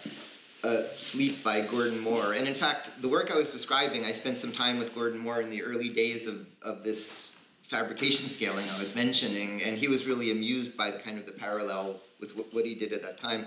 [0.64, 2.34] uh, Sleep by Gordon Moore.
[2.34, 5.40] And in fact, the work I was describing, I spent some time with Gordon Moore
[5.40, 7.31] in the early days of, of this
[7.72, 11.32] fabrication scaling I was mentioning, and he was really amused by the kind of the
[11.32, 13.46] parallel with what, what he did at that time.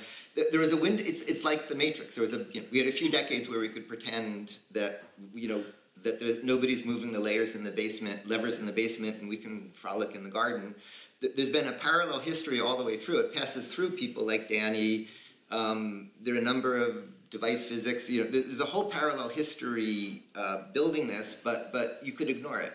[0.52, 1.00] There was a wind.
[1.00, 2.16] It's it's like the Matrix.
[2.16, 5.04] There was a you know, we had a few decades where we could pretend that
[5.34, 5.64] you know
[6.02, 9.38] that there, nobody's moving the layers in the basement, levers in the basement, and we
[9.38, 10.76] can frolic in the garden.
[11.22, 13.20] There's been a parallel history all the way through.
[13.20, 15.08] It passes through people like Danny.
[15.50, 18.10] Um, there are a number of device physics.
[18.10, 22.60] You know, there's a whole parallel history uh, building this, but but you could ignore
[22.60, 22.74] it.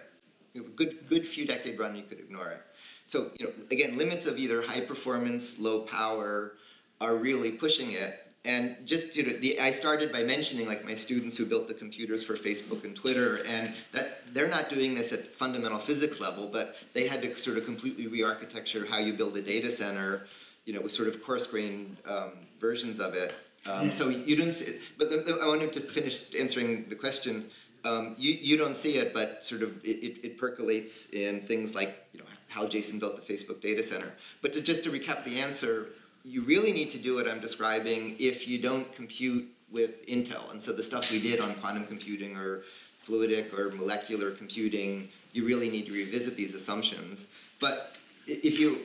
[0.55, 2.63] Good good few decade run, you could ignore it.
[3.05, 6.53] So, you know, again, limits of either high performance, low power
[7.01, 8.15] are really pushing it.
[8.45, 11.75] And just you know, the, I started by mentioning like my students who built the
[11.75, 16.49] computers for Facebook and Twitter, and that they're not doing this at fundamental physics level,
[16.51, 20.27] but they had to sort of completely re-architecture how you build a data center,
[20.65, 23.35] you know, with sort of coarse-grained um, versions of it.
[23.67, 24.79] Um, so you don't see.
[24.97, 27.51] But the, the, I want to just finish answering the question.
[27.85, 31.75] Um, you, you don't see it, but sort of it, it, it percolates in things
[31.75, 34.12] like you know how Jason built the Facebook data center.
[34.43, 35.88] But to, just to recap the answer,
[36.25, 40.51] you really need to do what I'm describing if you don't compute with Intel.
[40.51, 42.62] And so the stuff we did on quantum computing or
[43.05, 47.28] fluidic or molecular computing, you really need to revisit these assumptions.
[47.61, 48.81] But if you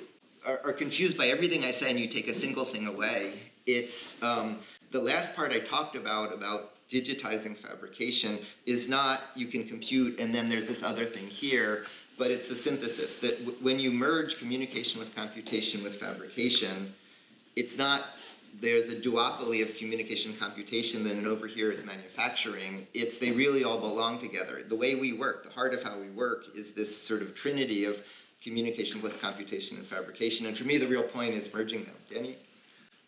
[0.46, 3.34] are, are confused by everything I say and you take a single thing away,
[3.66, 4.58] it's um,
[4.92, 10.34] the last part I talked about about digitizing fabrication is not you can compute and
[10.34, 11.86] then there's this other thing here
[12.18, 16.94] but it's the synthesis that w- when you merge communication with computation with fabrication,
[17.58, 18.02] it's not
[18.62, 23.78] there's a duopoly of communication computation then over here is manufacturing it's they really all
[23.78, 27.22] belong together the way we work the heart of how we work is this sort
[27.22, 28.02] of trinity of
[28.46, 30.46] communication plus computation and fabrication.
[30.46, 31.96] And for me, the real point is merging them.
[32.08, 32.36] Danny?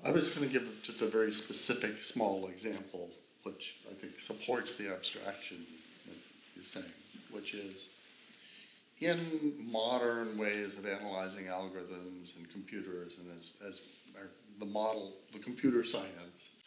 [0.03, 3.09] I was going to give just a very specific, small example,
[3.47, 5.57] which I think supports the abstraction
[6.05, 6.17] that
[6.53, 6.91] you're saying,
[7.31, 7.95] which is
[8.99, 9.19] in
[9.71, 13.81] modern ways of analyzing algorithms and computers, and as, as
[14.59, 16.57] the model, the computer science,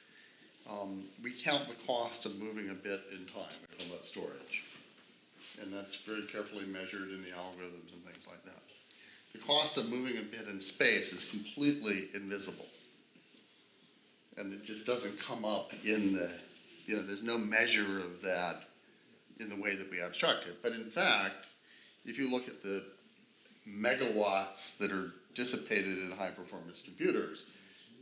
[0.71, 3.53] um, we count the cost of moving a bit in time,
[3.91, 4.65] that storage.
[5.61, 8.63] And that's very carefully measured in the algorithms and things like that.
[9.33, 12.67] The cost of moving a bit in space is completely invisible
[14.41, 16.31] and it just doesn't come up in the,
[16.91, 18.65] you know, there's no measure of that
[19.39, 20.61] in the way that we abstract it.
[20.61, 21.47] But in fact,
[22.05, 22.83] if you look at the
[23.69, 27.47] megawatts that are dissipated in high performance computers,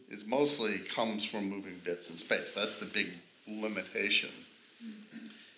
[0.08, 2.52] it mostly comes from moving bits in space.
[2.52, 3.08] That's the big
[3.46, 4.30] limitation.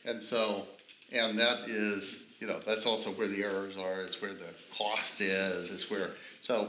[0.04, 0.66] And so,
[1.12, 5.20] and that is, you know, that's also where the errors are, it's where the cost
[5.20, 6.10] is, it's where,
[6.40, 6.68] so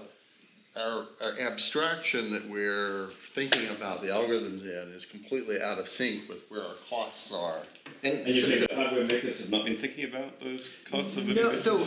[0.76, 6.30] our, our abstraction that we're thinking about the algorithms in is completely out of sync
[6.30, 7.58] with where our costs are.
[8.04, 11.18] And, And you so- think that hardware makers have not been thinking about those costs
[11.18, 11.86] of living No, so, in uh,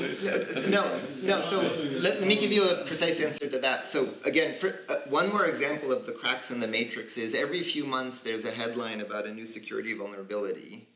[0.53, 1.27] That's no, interesting.
[1.29, 1.57] no, so
[2.03, 3.89] let, let me give you a precise answer to that.
[3.89, 7.61] So again, for, uh, one more example of the cracks in the matrix is every
[7.61, 10.87] few months there's a headline about a new security vulnerability.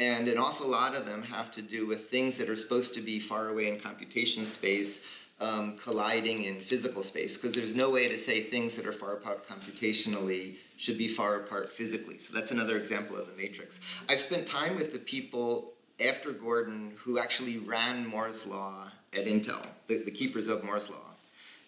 [0.00, 3.02] And an awful lot of them have to do with things that are supposed to
[3.02, 5.06] be far away in computation space
[5.40, 9.14] um, colliding in physical space, because there's no way to say things that are far
[9.14, 12.18] apart computationally should be far apart physically.
[12.18, 13.80] So that's another example of the matrix.
[14.08, 15.72] I've spent time with the people
[16.04, 20.96] after Gordon who actually ran Moore's Law at Intel, the, the keepers of Moore's Law.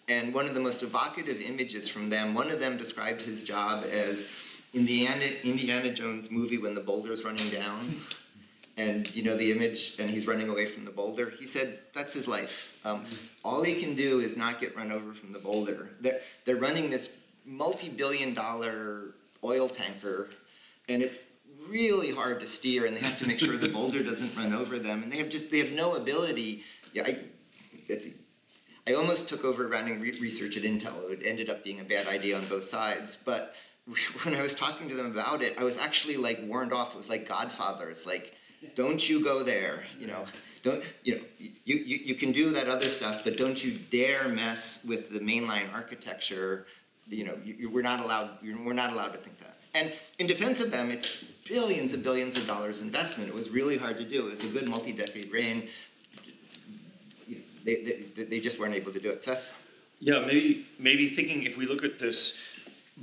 [0.09, 3.85] And one of the most evocative images from them, one of them described his job
[3.85, 7.95] as in the Indiana, Indiana Jones movie when the boulder's running down,
[8.77, 11.29] and you know the image, and he's running away from the boulder.
[11.29, 12.81] He said that's his life.
[12.85, 13.05] Um,
[13.43, 15.89] all he can do is not get run over from the boulder.
[16.01, 19.13] They're, they're running this multi-billion-dollar
[19.43, 20.29] oil tanker,
[20.89, 21.27] and it's
[21.69, 24.79] really hard to steer, and they have to make sure the boulder doesn't run over
[24.79, 26.63] them, and they have just they have no ability.
[26.93, 27.17] Yeah, I,
[27.87, 28.07] it's
[28.87, 31.09] I almost took over running re- research at Intel.
[31.09, 33.15] It ended up being a bad idea on both sides.
[33.15, 33.55] But
[34.23, 36.93] when I was talking to them about it, I was actually like warned off.
[36.93, 37.89] It was like Godfather.
[37.89, 38.35] It's like,
[38.75, 39.83] don't you go there.
[39.99, 40.25] You know,
[40.63, 41.21] don't you know?
[41.37, 45.19] You, you, you can do that other stuff, but don't you dare mess with the
[45.19, 46.65] mainline architecture.
[47.09, 48.29] You know, you, you, we're not allowed.
[48.41, 49.57] You're, we're not allowed to think that.
[49.75, 53.29] And in defense of them, it's billions and billions of dollars investment.
[53.29, 54.27] It was really hard to do.
[54.27, 55.67] It was a good multi-decade reign
[57.63, 57.75] they,
[58.15, 59.23] they, they just weren't able to do it.
[59.23, 59.59] Seth?
[59.99, 62.52] Yeah, maybe, maybe thinking if we look at this,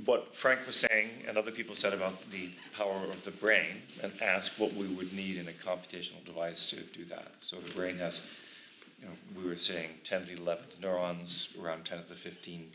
[0.05, 4.11] what Frank was saying and other people said about the power of the brain, and
[4.21, 7.31] ask what we would need in a computational device to do that.
[7.41, 8.33] So the brain has,
[8.99, 12.69] you know, we were saying 10 to the 11th neurons, around 10 to the 15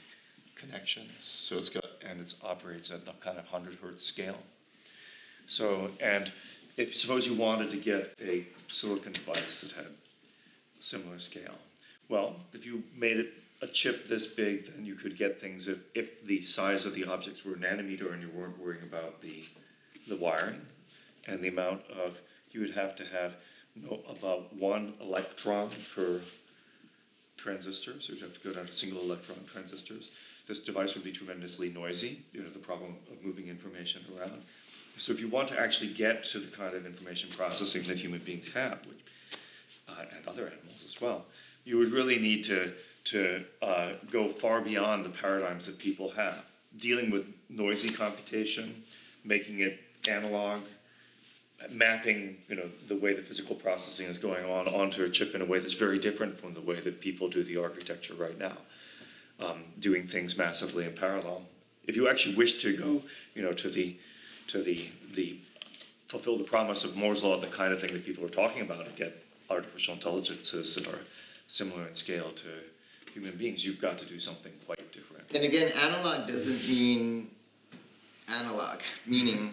[0.56, 1.24] connections.
[1.24, 4.38] So it's got, and it operates at the kind of 100 hertz scale.
[5.46, 6.30] So, and
[6.76, 9.92] if suppose you wanted to get a silicon device that had
[10.78, 11.54] similar scale,
[12.08, 13.32] well, if you made it
[13.62, 17.04] a chip this big, then you could get things if, if the size of the
[17.04, 19.44] objects were nanometer and you weren't worrying about the,
[20.09, 20.61] the wiring
[21.28, 22.18] and the amount of,
[22.52, 23.36] you would have to have
[23.74, 26.20] no, about one electron per
[27.36, 30.11] transistor, so you'd have to go down to single electron transistors.
[30.46, 34.42] This device would be tremendously noisy, you have the problem of moving information around.
[34.98, 38.20] So if you want to actually get to the kind of information processing that human
[38.20, 38.98] beings have, which,
[39.88, 41.26] uh, and other animals as well,
[41.64, 42.72] you would really need to
[43.07, 46.44] to uh, go far beyond the paradigms that people have,
[46.78, 48.82] dealing with noisy computation,
[49.24, 50.59] making it analog,
[51.70, 55.40] mapping you know the way the physical processing is going on onto a chip in
[55.40, 58.57] a way that's very different from the way that people do the architecture right now,
[59.40, 61.42] um, doing things massively in parallel.
[61.86, 63.02] If you actually wish to go,
[63.34, 63.96] you know, to the
[64.48, 65.38] to the the
[66.07, 68.86] fulfill the promise of Moore's law, the kind of thing that people are talking about,
[68.86, 71.00] and get artificial intelligences that are
[71.46, 72.48] similar in scale to
[73.16, 75.24] human beings, you've got to do something quite different.
[75.34, 77.30] And again, analog doesn't mean
[78.40, 79.52] analog, meaning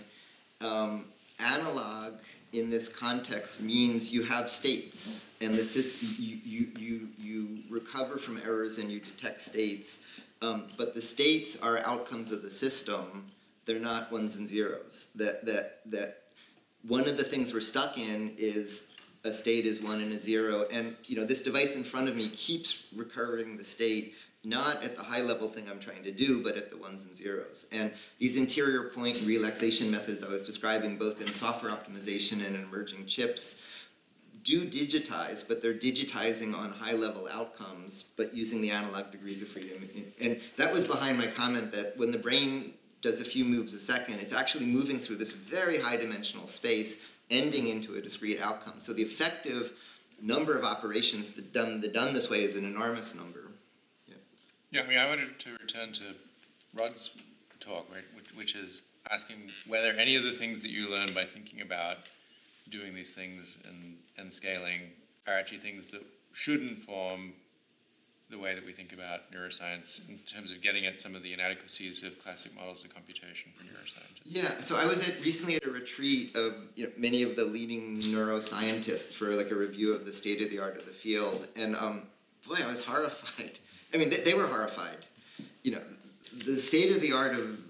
[0.59, 1.05] um,
[1.39, 2.13] analog
[2.51, 8.17] in this context means you have states, and the system, you, you, you, you recover
[8.17, 10.05] from errors and you detect states,
[10.41, 13.31] um, but the states are outcomes of the system.
[13.65, 15.09] They're not ones and zeros.
[15.15, 16.17] That that that
[16.85, 18.92] one of the things we're stuck in is
[19.23, 20.65] a state is one and a zero.
[20.71, 24.95] And you know, this device in front of me keeps recurring the state, not at
[24.95, 27.67] the high level thing I'm trying to do, but at the ones and zeros.
[27.71, 32.63] And these interior point relaxation methods I was describing, both in software optimization and in
[32.63, 33.61] emerging chips,
[34.43, 39.47] do digitize, but they're digitizing on high level outcomes, but using the analog degrees of
[39.47, 39.89] freedom.
[40.21, 43.79] And that was behind my comment that when the brain does a few moves a
[43.79, 48.79] second, it's actually moving through this very high dimensional space, ending into a discrete outcome.
[48.79, 49.73] So the effective
[50.21, 53.39] number of operations that done, that done this way is an enormous number.
[54.73, 56.03] Yeah, I mean, I wanted to return to
[56.73, 57.15] Rod's
[57.59, 61.25] talk, right, which, which is asking whether any of the things that you learn by
[61.25, 61.97] thinking about
[62.69, 64.81] doing these things and, and scaling
[65.27, 66.01] are actually things that
[66.33, 67.33] should inform
[68.33, 71.33] the way that we think about neuroscience in terms of getting at some of the
[71.33, 74.19] inadequacies of classic models of computation for neuroscience.
[74.25, 77.45] Yeah, so I was at, recently at a retreat of you know, many of the
[77.45, 81.47] leading neuroscientists for like a review of the state of the art of the field,
[81.55, 82.07] and um,
[82.47, 83.59] boy, I was horrified.
[83.93, 85.05] I mean, they, they were horrified.
[85.61, 85.81] You know,
[86.45, 87.61] the state of the art of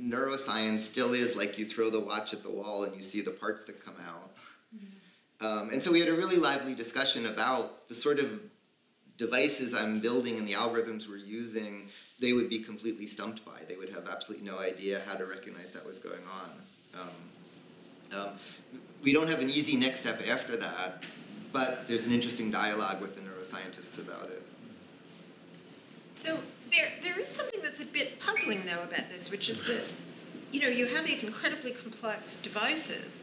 [0.00, 3.30] neuroscience still is like you throw the watch at the wall and you see the
[3.30, 4.30] parts that come out.
[5.40, 8.40] Um, and so we had a really lively discussion about the sort of
[9.22, 11.88] devices I'm building and the algorithms we're using.
[12.18, 13.58] They would be completely stumped by.
[13.68, 16.50] They would have absolutely no idea how to recognize that was going on.
[17.00, 18.28] Um, um,
[19.04, 21.04] we don't have an easy next step after that,
[21.52, 24.42] but there's an interesting dialogue with the neuroscientists about it.
[26.14, 26.40] So
[26.72, 29.84] there, there is something that's a bit puzzling though about this, which is that,
[30.50, 33.22] you know, you have these incredibly complex devices,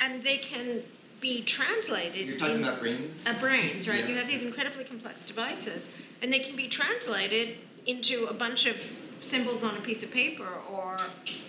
[0.00, 0.82] and they can
[1.20, 2.26] be translated.
[2.26, 3.26] You're talking in, about brains?
[3.28, 4.00] uh, brains, right?
[4.00, 4.08] Yeah.
[4.08, 7.56] You have these incredibly complex devices, and they can be translated
[7.86, 10.96] into a bunch of symbols on a piece of paper or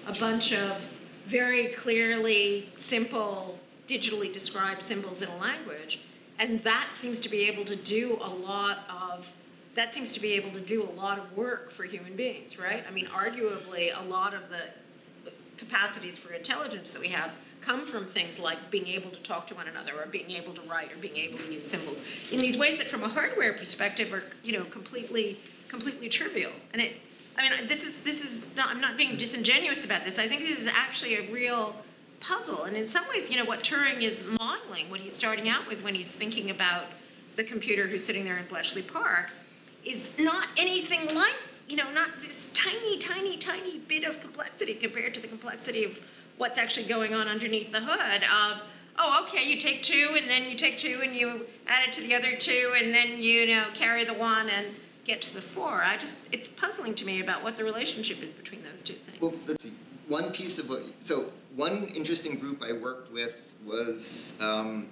[0.07, 6.01] a bunch of very clearly simple digitally described symbols in a language
[6.39, 9.33] and that seems to be able to do a lot of
[9.75, 12.83] that seems to be able to do a lot of work for human beings right
[12.87, 17.31] i mean arguably a lot of the capacities for intelligence that we have
[17.61, 20.61] come from things like being able to talk to one another or being able to
[20.61, 22.03] write or being able to use symbols.
[22.31, 25.37] In these ways that from a hardware perspective are you know completely
[25.69, 26.51] completely trivial.
[26.73, 26.95] And it
[27.37, 30.19] i mean this is this is not i'm not being disingenuous about this.
[30.19, 31.75] I think this is actually a real
[32.19, 32.63] puzzle.
[32.63, 35.83] And in some ways you know what turing is modeling what he's starting out with
[35.83, 36.85] when he's thinking about
[37.35, 39.31] the computer who's sitting there in bletchley park
[39.85, 41.35] is not anything like
[41.67, 45.99] you know not this tiny tiny tiny bit of complexity compared to the complexity of
[46.41, 48.63] what's actually going on underneath the hood of
[48.97, 52.01] oh okay you take two and then you take two and you add it to
[52.01, 54.65] the other two and then you know carry the one and
[55.03, 58.33] get to the four i just it's puzzling to me about what the relationship is
[58.33, 59.73] between those two things Well, let's see.
[60.07, 64.87] One piece of what, so one interesting group I worked with was um,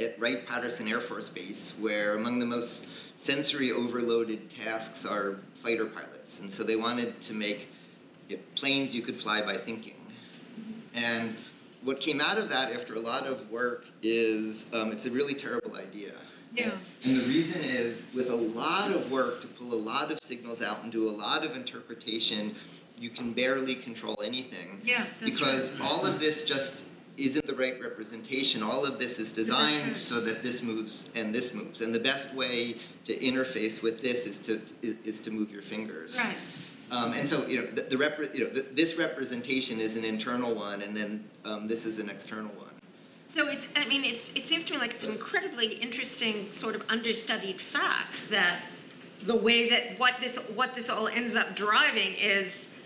[0.00, 5.86] at Wright Patterson Air Force Base, where among the most sensory overloaded tasks are fighter
[5.86, 6.40] pilots.
[6.40, 7.68] And so they wanted to make
[8.56, 9.99] planes you could fly by thinking.
[10.94, 11.36] And
[11.82, 15.34] what came out of that after a lot of work is um, it's a really
[15.34, 16.12] terrible idea.
[16.54, 20.18] yeah And the reason is, with a lot of work to pull a lot of
[20.20, 22.54] signals out and do a lot of interpretation,
[22.98, 24.80] you can barely control anything.
[24.84, 26.86] yeah because right all of this just
[27.16, 28.62] isn't the right representation.
[28.62, 29.96] All of this is designed right.
[29.96, 31.82] so that this moves and this moves.
[31.82, 35.62] And the best way to interface with this is to is, is to move your
[35.62, 36.18] fingers.
[36.18, 36.36] right
[36.90, 40.04] Um, and so you know the, the repre- you know the, this representation is an
[40.04, 42.70] internal one, and then um, this is an external one.
[43.30, 46.74] So it's, I mean, it's, it seems to me like it's an incredibly interesting sort
[46.74, 48.60] of understudied fact that
[49.22, 52.76] the way that what this, what this all ends up driving is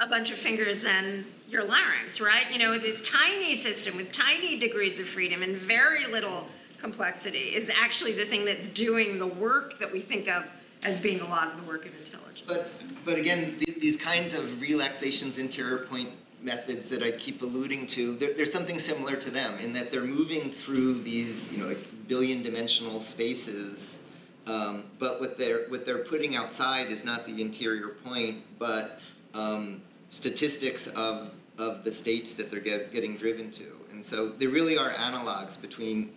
[0.00, 2.50] a bunch of fingers and your larynx, right?
[2.50, 6.46] You know, this tiny system with tiny degrees of freedom and very little
[6.78, 10.50] complexity is actually the thing that's doing the work that we think of
[10.84, 12.42] as being a lot of the work of intelligence.
[12.46, 12.74] But
[13.04, 16.10] but again, th- these kinds of relaxations, interior point
[16.42, 20.02] methods that I keep alluding to, there, there's something similar to them in that they're
[20.02, 24.04] moving through these, you know, like billion dimensional spaces.
[24.46, 29.00] Um, but what they're what they're putting outside is not the interior point, but
[29.34, 33.64] um, statistics of of the states that they're get, getting driven to.
[33.92, 36.10] And so there really are analogs between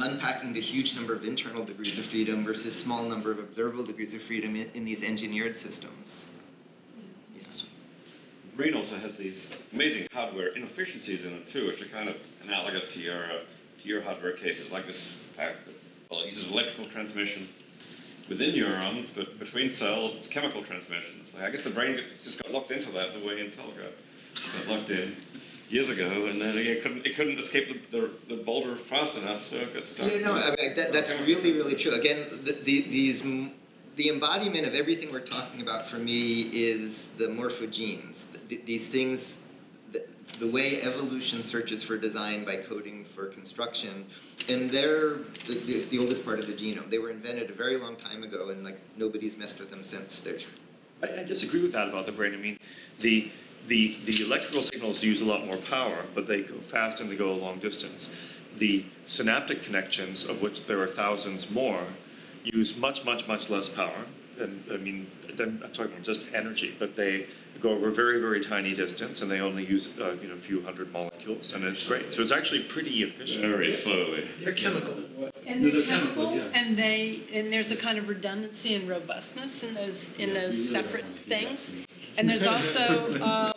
[0.00, 4.14] unpacking the huge number of internal degrees of freedom versus small number of observable degrees
[4.14, 6.30] of freedom in, in these engineered systems.
[7.40, 7.66] Yes.
[8.56, 12.92] Brain also has these amazing hardware inefficiencies in it too, which are kind of analogous
[12.94, 13.38] to your uh,
[13.80, 15.74] to your hardware cases, like this fact that
[16.10, 17.46] well, it uses electrical transmission
[18.28, 21.24] within neurons, but between cells, it's chemical transmission.
[21.24, 23.92] So I guess the brain gets, just got locked into that the way Intel got,
[24.66, 25.14] got locked in
[25.70, 29.40] years ago, and then it couldn't it couldn't escape the, the, the boulder fast enough,
[29.44, 30.10] so it got stuck.
[30.10, 31.92] Yeah, no, I mean, that, that's really, really true.
[31.92, 37.26] Again, the, the, these, the embodiment of everything we're talking about for me is the
[37.26, 38.26] morphogens.
[38.48, 39.46] Th- these things,
[39.92, 40.08] that,
[40.38, 44.06] the way evolution searches for design by coding for construction,
[44.48, 45.16] and they're
[45.46, 46.88] the, the, the oldest part of the genome.
[46.90, 50.20] They were invented a very long time ago, and like nobody's messed with them since.
[50.20, 50.38] They're
[51.02, 52.34] I, I disagree with that about the brain.
[52.34, 52.58] I mean,
[53.00, 53.30] the,
[53.68, 57.16] the, the electrical signals use a lot more power, but they go fast and they
[57.16, 58.10] go a long distance.
[58.56, 61.82] The synaptic connections, of which there are thousands more,
[62.42, 64.06] use much, much, much less power.
[64.40, 65.06] And I mean,
[65.38, 67.26] I'm I'm talking just energy, but they
[67.60, 70.36] go over a very, very tiny distance and they only use, uh, you know, a
[70.36, 72.14] few hundred molecules, and it's great.
[72.14, 73.44] So it's actually pretty efficient.
[73.44, 74.26] Very slowly.
[74.40, 74.94] They're chemical.
[75.46, 80.18] And they're chemical, and they, and there's a kind of redundancy and robustness in those,
[80.18, 81.84] in those separate things.
[82.18, 82.82] And there's also
[83.22, 83.52] um,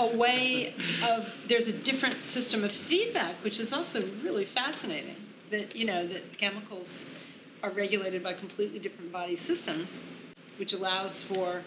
[0.00, 0.74] a way
[1.08, 5.14] of, there's a different system of feedback, which is also really fascinating.
[5.50, 7.14] That, you know, that chemicals
[7.62, 10.12] are regulated by completely different body systems,
[10.58, 11.62] which allows for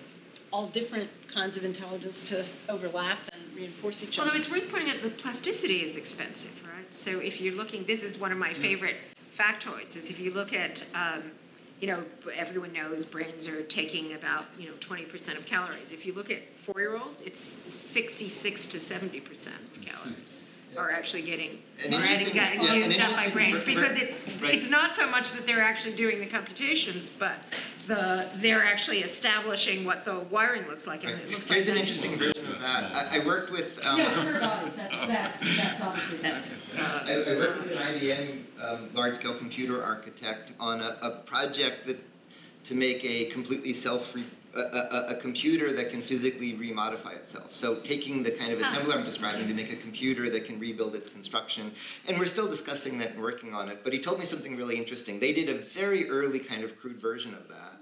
[0.52, 4.28] all different kinds of intelligence to overlap and reinforce each other.
[4.28, 6.94] Although it's worth pointing out the plasticity is expensive, right?
[6.94, 8.98] So if you're looking, this is one of my favorite
[9.34, 11.32] factoids, is if you look at, um,
[11.80, 12.04] you know,
[12.36, 15.92] everyone knows brains are taking about, you know, twenty percent of calories.
[15.92, 20.40] If you look at four-year-olds, it's sixty-six to seventy percent of calories
[20.78, 21.58] are actually getting,
[21.88, 25.48] An are getting yeah, used up by brains, because it's, it's not so much that
[25.48, 27.34] they're actually doing the computations, but
[27.88, 31.76] the, they're actually establishing what the wiring looks like, and it looks like Here's an
[31.76, 31.82] that.
[31.82, 33.12] interesting version of that.
[33.12, 36.52] I, I worked with um, Yeah, per bodies, that's, that's, that's obviously, that's.
[36.78, 41.98] I, I worked with an IBM um, large-scale computer architect on a, a project that
[42.66, 44.14] to make a completely self
[44.58, 47.54] a, a, a computer that can physically remodify itself.
[47.54, 50.96] So taking the kind of assembler I'm describing to make a computer that can rebuild
[50.96, 51.72] its construction,
[52.08, 53.84] and we're still discussing that and working on it.
[53.84, 55.20] But he told me something really interesting.
[55.20, 57.78] They did a very early kind of crude version of that.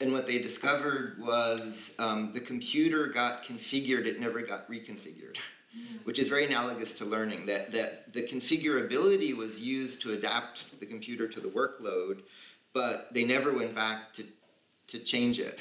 [0.00, 5.38] And what they discovered was um, the computer got configured, it never got reconfigured
[6.04, 10.84] which is very analogous to learning that, that the configurability was used to adapt the
[10.84, 12.20] computer to the workload
[12.72, 14.24] but they never went back to,
[14.92, 15.58] to change it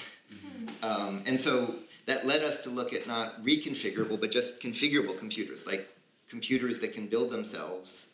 [0.84, 1.75] um, and so
[2.05, 5.89] that led us to look at not reconfigurable but just configurable computers like
[6.29, 8.11] computers that can build themselves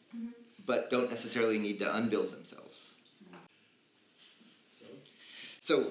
[0.65, 2.95] but don't necessarily need to unbuild themselves
[5.67, 5.83] so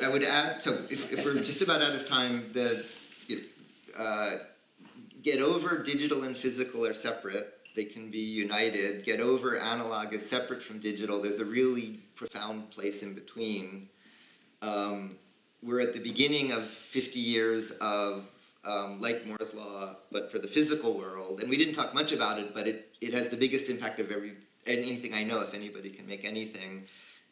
[0.00, 2.86] I would add, so if, if we're just about out of time, the,
[3.98, 4.36] uh,
[5.24, 7.52] get over digital and physical are separate.
[7.74, 9.04] They can be united.
[9.04, 11.20] Get over analog is separate from digital.
[11.20, 13.88] There's a really profound place in between.
[14.64, 15.16] Um,
[15.62, 18.30] we're at the beginning of 50 years of
[18.64, 21.40] um, like Moore's law, but for the physical world.
[21.40, 24.10] And we didn't talk much about it, but it, it has the biggest impact of
[24.10, 24.32] every
[24.66, 25.42] anything I know.
[25.42, 26.84] If anybody can make anything,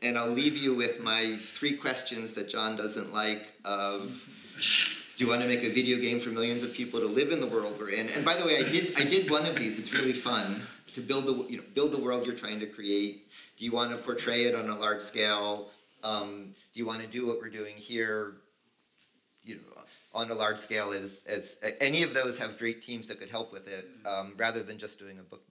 [0.03, 4.29] and I'll leave you with my three questions that John doesn't like of
[5.17, 7.41] do you want to make a video game for millions of people to live in
[7.41, 8.09] the world we're in?
[8.11, 9.79] And by the way, I did I did one of these.
[9.79, 10.63] It's really fun
[10.95, 13.27] to build the you know build the world you're trying to create.
[13.57, 15.71] Do you want to portray it on a large scale?
[16.03, 18.35] Um, do you want to do what we're doing here?
[19.45, 19.83] You know,
[20.15, 23.53] on a large scale, as as any of those have great teams that could help
[23.53, 25.43] with it, um, rather than just doing a book